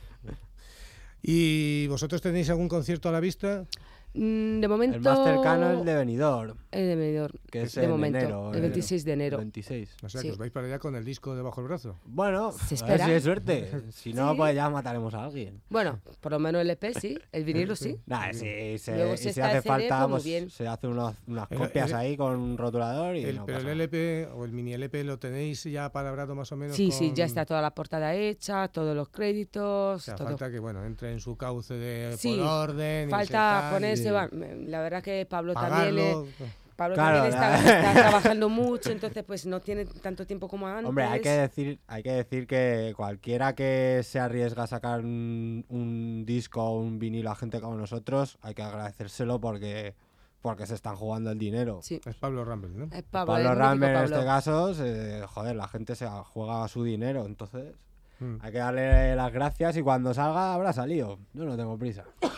[1.23, 3.65] ¿Y vosotros tenéis algún concierto a la vista?
[4.15, 4.97] Mm, De momento...
[4.97, 8.19] El más cercano es el de Benidorm, el de Benidorm, que es de en momento,
[8.19, 8.55] enero.
[8.55, 9.39] el 26 de enero.
[9.39, 9.97] 26.
[10.05, 10.29] O sea, Sí.
[10.29, 11.99] que os vais para allá con el disco debajo del brazo.
[12.05, 13.07] Bueno, Se a ver espera.
[13.07, 13.71] si hay suerte.
[13.93, 14.37] Si no, Sí.
[14.39, 15.61] pues ya mataremos a alguien.
[15.69, 17.99] Bueno, por lo menos el EP sí, el vinilo sí.
[18.07, 20.49] Nah, si, se, Luego y si hace CD, falta, pues bien.
[20.51, 23.59] se hacen unas, unas El- copias el- ahí con un rotulador y El- no pero
[23.59, 23.73] el pasa.
[23.73, 26.77] LP o el mini LP lo tenéis ya palabrado más o menos.
[26.77, 30.29] Sí, sí, ya está toda la portada hecha, todos los O créditos, sea, todo.
[30.29, 33.09] falta que bueno entre en su cauce de Sí, por orden.
[33.09, 36.29] y Falta ponerse, y va, me- la verdad que Pablo también, le- pagarlo.
[36.77, 40.87] Pablo Claro, también está, está trabajando mucho, entonces pues no tiene tanto tiempo como antes.
[40.89, 45.65] Hombre, hay que decir, hay que decir que cualquiera que se arriesga a sacar un,
[45.69, 49.95] un disco o un vinilo a gente como nosotros, hay que agradecérselo porque,
[50.43, 51.79] porque se están jugando el dinero.
[51.81, 52.85] Sí, Es Pablo Ramble, ¿no?
[52.87, 54.17] es Pablo, Pablo el mítico Ramber en Pablo.
[54.17, 57.73] este caso, se- joder, la gente se juega su dinero, entonces
[58.25, 58.39] Mm.
[58.41, 61.19] hay que darle las gracias y cuando salga habrá salido.
[61.33, 62.05] Yo no tengo prisa.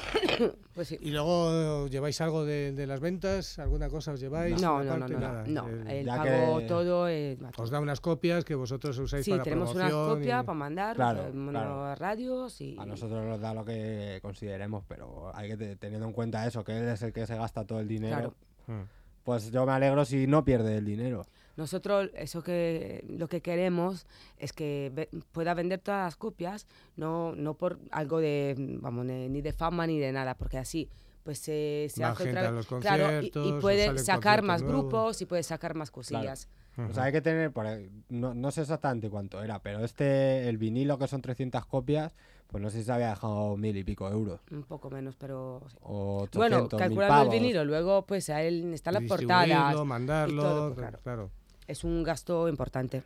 [0.75, 0.99] Pues sí.
[1.01, 3.59] ¿Y luego lleváis algo de, de las ventas?
[3.59, 4.61] ¿Alguna cosa os lleváis?
[4.61, 5.45] No, no, no, parte, no, nada.
[5.47, 9.25] no, El- el Ya pago que- todo eh, os da unas copias que vosotros usáis
[9.25, 11.85] Sí, para tenemos unas copias y- para mandar, Claro, eh, claro.
[11.85, 12.77] a radios y...
[12.79, 16.63] A nosotros nos da lo que consideremos, pero hay que te- teniendo en cuenta eso,
[16.65, 18.17] que él es el que se gasta todo el dinero.
[18.17, 18.35] Claro.
[18.83, 18.87] Mm.
[19.25, 21.25] Pues yo me alegro si no pierde el dinero.
[21.57, 24.07] Nosotros eso que lo que queremos
[24.39, 29.29] es que ve- pueda vender todas las copias, no no por algo de vamos ne-
[29.29, 30.89] ni de fama ni de nada, porque así
[31.23, 34.81] pues se, se hace otra los claro y- y, puede sacar más nuevos.
[34.83, 36.49] grupos y puede sacar más cosillas.
[36.79, 40.47] O sea, hay que tener, por ahí- no, no sé exactamente cuánto era, pero este,
[40.49, 42.13] el vinilo que son 300 copias,
[42.49, 44.41] pues no sé si se había dejado mil y pico euros.
[44.53, 45.77] Un poco menos, pero sí.
[45.81, 50.75] O 800, bueno, calculando el vinilo, luego pues a él está la portada, mandarlo, todo,
[50.77, 50.99] claro.
[51.03, 51.31] claro.
[51.67, 53.03] Es un gasto importante.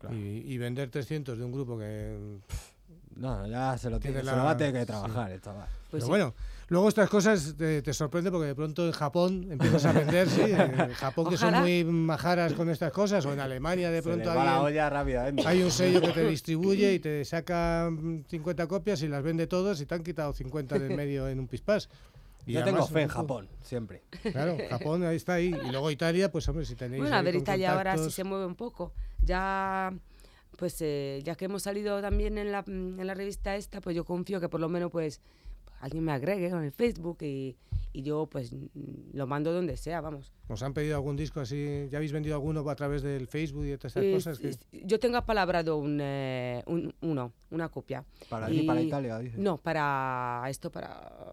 [0.00, 0.16] Claro.
[0.16, 2.38] Y, y vender 300 de un grupo que...
[3.16, 4.86] No, ya se lo, tiene, Tiene se lo va la- a tener que sí.
[4.86, 5.28] trabajar.
[5.30, 6.08] Pues Pero sí.
[6.08, 6.34] bueno,
[6.68, 10.40] luego estas cosas te, te sorprende porque de pronto en Japón empiezas a vender, sí,
[10.42, 14.64] en Japón que son muy majaras con estas cosas, o en Alemania de pronto la
[15.46, 19.46] hay un sello que te distribuye y te saca mm, 50 copias y las vende
[19.46, 21.88] todas y te han quitado 50 del medio en un pispás.
[22.46, 24.02] Y Yo tengo fe en Japón, siempre.
[24.32, 25.54] Claro, Japón ahí está ahí.
[25.64, 27.02] Y luego Italia, pues hombre, si tenéis.
[27.02, 28.92] Bueno, a ver, Italia ahora sí se mueve un poco.
[29.22, 29.92] Ya,
[30.58, 34.04] pues, eh, ya que hemos salido también en la, en la revista esta, pues yo
[34.04, 35.20] confío que por lo menos, pues,
[35.84, 37.56] alguien me agregue con el Facebook y,
[37.92, 40.32] y yo pues mm, lo mando donde sea, vamos.
[40.48, 41.86] ¿Os han pedido algún disco así?
[41.90, 44.38] ¿Ya habéis vendido alguno a través del Facebook y estas Eh, cosas?
[44.38, 44.56] que-
[44.86, 48.04] yo tengo apalabrado un, eh, un- uno, una copia.
[48.30, 49.36] Para allí, para Y- Italia, dice.
[49.38, 51.32] No, para esto, para,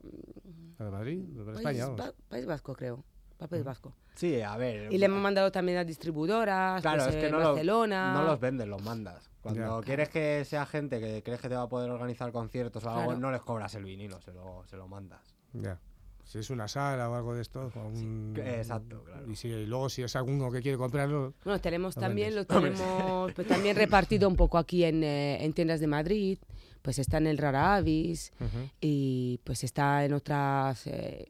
[0.78, 1.24] ¿Para Madrid?
[1.46, 1.88] ¿Para País, España?
[1.96, 3.04] Va- País Vasco, creo.
[3.48, 3.94] País Vasco.
[4.16, 4.92] Sí, a ver.
[4.92, 8.14] Y le hemos mandado también a distribuidoras, Claro, pues, es que en no, lo- Barcelona.
[8.14, 9.30] no los vendes, los mandas.
[9.42, 12.90] Cuando quieres que sea gente que crees que te va a poder organizar conciertos o
[12.90, 13.20] algo, Claro.
[13.20, 15.36] no les cobras el vinilo, se lo, se lo mandas.
[15.54, 15.80] Ya.
[16.24, 17.72] Si es una sala o algo de esto.
[17.76, 19.30] un- exacto, claro.
[19.30, 22.46] Y, si, y luego si es alguno que quiere comprarlo, Bueno, tenemos Lo también, lo
[22.46, 26.38] tenemos pues, también repartido un poco aquí en, eh, en tiendas de Madrid.
[26.84, 28.32] Pues está en el Rara Avis
[28.80, 31.28] y pues está en otras, eh,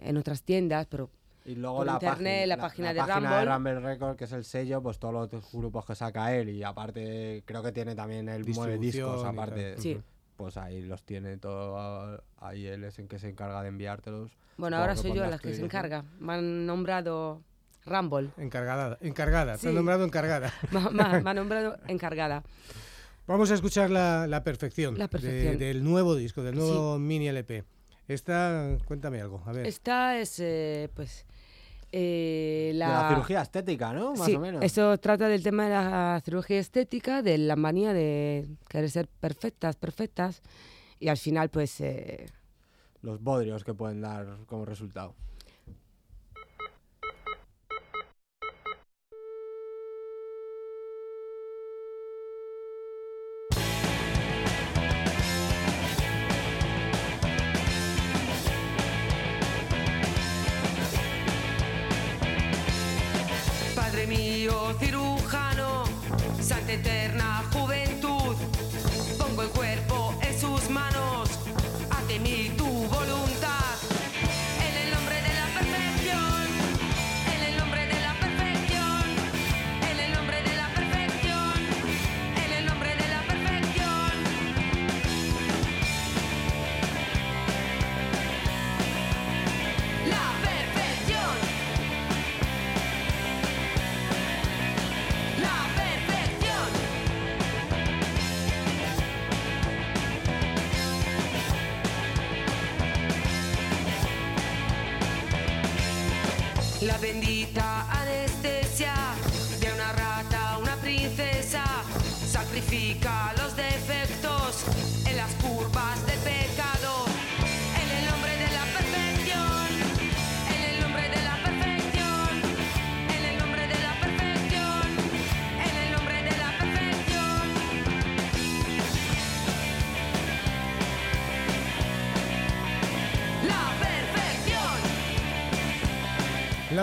[0.00, 1.10] en otras tiendas, pero
[1.44, 3.54] Y luego Por la internet, página, la página de página Rumble.
[3.74, 7.42] Rumble Record, que es el sello, pues todos los grupos que saca él y aparte
[7.46, 10.00] creo que tiene también el mueve discos, aparte, Sí.
[10.36, 14.30] pues ahí los tiene todo, ahí él es el que se encarga de enviártelos.
[14.56, 16.04] bueno, ahora soy yo la que se encarga.
[16.20, 17.42] Me han nombrado
[17.86, 18.30] Rumble.
[18.36, 18.96] encargada.
[19.00, 19.76] Encargada, te han Sí.
[19.76, 20.52] nombrado encargada.
[20.92, 22.44] Me, han nombrado encargada.
[23.26, 25.58] Vamos a escuchar la, la perfección, La de- perfección.
[25.58, 27.64] del nuevo disco, del nuevo mini LP.
[28.08, 29.66] Esta, cuéntame algo, a ver.
[29.66, 31.24] Esta es, eh, pues,
[31.92, 33.02] eh, De la...
[33.02, 34.14] la cirugía estética, ¿no?
[34.14, 34.64] Más sí, o menos.
[34.64, 39.76] eso trata del tema de la cirugía estética, de la manía de querer ser perfectas,
[39.76, 40.42] perfectas,
[40.98, 42.26] y al final, pues, eh,
[43.02, 45.14] Los bodrios que pueden dar como resultado.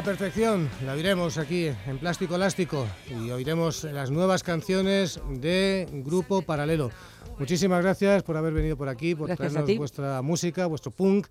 [0.10, 6.90] Perfección la oiremos aquí en Plástico Elástico y oiremos las nuevas canciones de Grupo Paralelo.
[7.38, 11.28] Muchísimas gracias por haber venido por aquí, por Gracias traernos vuestra música, vuestro punk.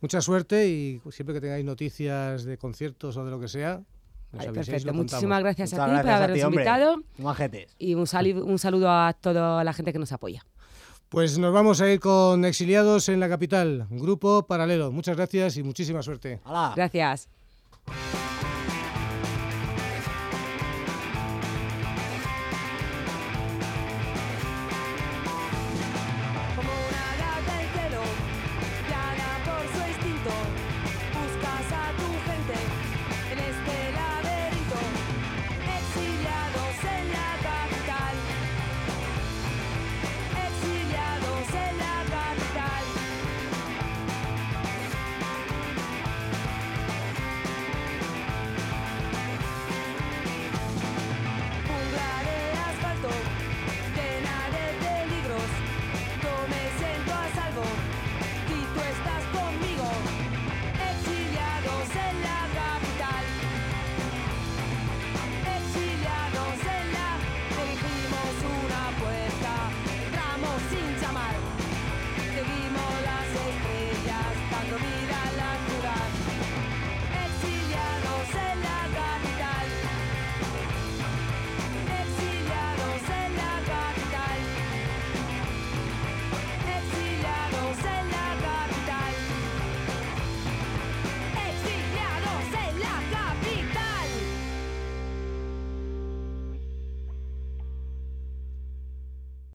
[0.00, 3.82] Mucha suerte y siempre que tengáis noticias de conciertos o de lo que sea,
[4.32, 4.94] nos Vale, perfecto.
[4.94, 7.02] Muchísimas gracias Muchas a ti por gracias habernos ti, invitado
[7.78, 10.46] y un, sali- un saludo a toda la gente que nos apoya.
[11.10, 14.90] Pues nos vamos a ir con Exiliados en la capital, Grupo Paralelo.
[14.92, 16.40] Muchas gracias y muchísima suerte.
[16.46, 16.72] ¡Hala!
[16.74, 17.28] Gracias.